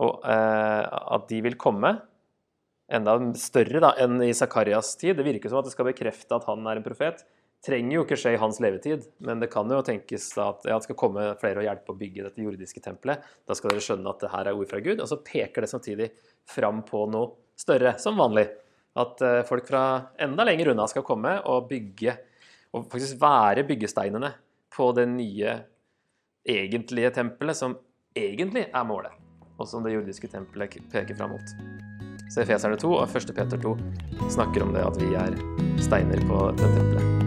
Og 0.00 0.24
eh, 0.24 0.84
at 0.88 1.28
de 1.28 1.42
vil 1.44 1.58
komme. 1.60 1.98
enda 2.88 3.18
større 3.36 3.82
da, 3.84 3.92
enn 4.00 4.22
i 4.24 4.32
Zakarias 4.32 4.94
tid. 4.96 5.18
Det 5.18 5.26
virker 5.26 5.52
som 5.52 5.60
at 5.60 5.68
det 5.68 5.74
skal 5.74 5.90
bekrefte 5.90 6.32
at 6.34 6.48
han 6.48 6.64
er 6.64 6.80
en 6.80 6.86
profet. 6.86 7.20
Trenger 7.66 7.96
jo 7.96 8.04
ikke 8.04 8.16
skje 8.20 8.36
i 8.36 8.38
hans 8.38 8.60
levetid, 8.62 9.08
men 9.26 9.40
det 9.42 9.48
kan 9.50 9.66
jo 9.72 9.80
tenkes 9.82 10.28
at 10.38 10.62
ja, 10.68 10.76
det 10.76 10.86
skal 10.86 10.98
komme 10.98 11.24
flere 11.40 11.58
og 11.58 11.66
hjelpe 11.66 11.90
å 11.90 11.98
bygge 11.98 12.28
dette 12.28 12.44
jordiske 12.44 12.82
tempelet. 12.84 13.24
Da 13.48 13.56
skal 13.58 13.74
dere 13.74 13.82
skjønne 13.82 14.12
at 14.12 14.22
det 14.22 14.30
her 14.30 14.50
er 14.50 14.60
ord 14.60 14.70
fra 14.70 14.80
Gud. 14.84 15.02
Og 15.02 15.10
så 15.10 15.18
peker 15.26 15.66
det 15.66 15.70
samtidig 15.72 16.08
fram 16.46 16.84
på 16.86 17.02
noe 17.10 17.32
større, 17.58 17.96
som 17.98 18.20
vanlig. 18.20 18.46
At 18.98 19.22
eh, 19.26 19.42
folk 19.48 19.66
fra 19.66 19.82
enda 20.22 20.46
lenger 20.46 20.72
unna 20.72 20.86
skal 20.90 21.06
komme 21.06 21.34
og 21.50 21.66
bygge, 21.72 22.14
og 22.74 22.86
faktisk 22.92 23.18
være 23.22 23.66
byggesteinene 23.66 24.32
på 24.74 24.92
det 24.94 25.08
nye, 25.10 25.58
egentlige 26.48 27.10
tempelet, 27.18 27.58
som 27.58 27.74
egentlig 28.16 28.68
er 28.70 28.86
målet, 28.88 29.12
og 29.58 29.68
som 29.68 29.84
det 29.84 29.96
jordiske 29.96 30.30
tempelet 30.32 30.78
peker 30.92 31.18
fram 31.18 31.34
mot. 31.34 31.54
Så 32.32 32.44
Efeserne 32.44 32.78
2 32.80 32.92
og 32.94 33.16
1. 33.18 33.34
Peter 33.36 33.60
2 33.60 33.76
snakker 34.30 34.64
om 34.64 34.74
det 34.76 34.84
at 34.84 35.00
vi 35.02 35.14
er 35.16 35.38
steiner 35.82 36.22
på 36.28 36.50
det 36.56 36.76
tempelet. 36.76 37.17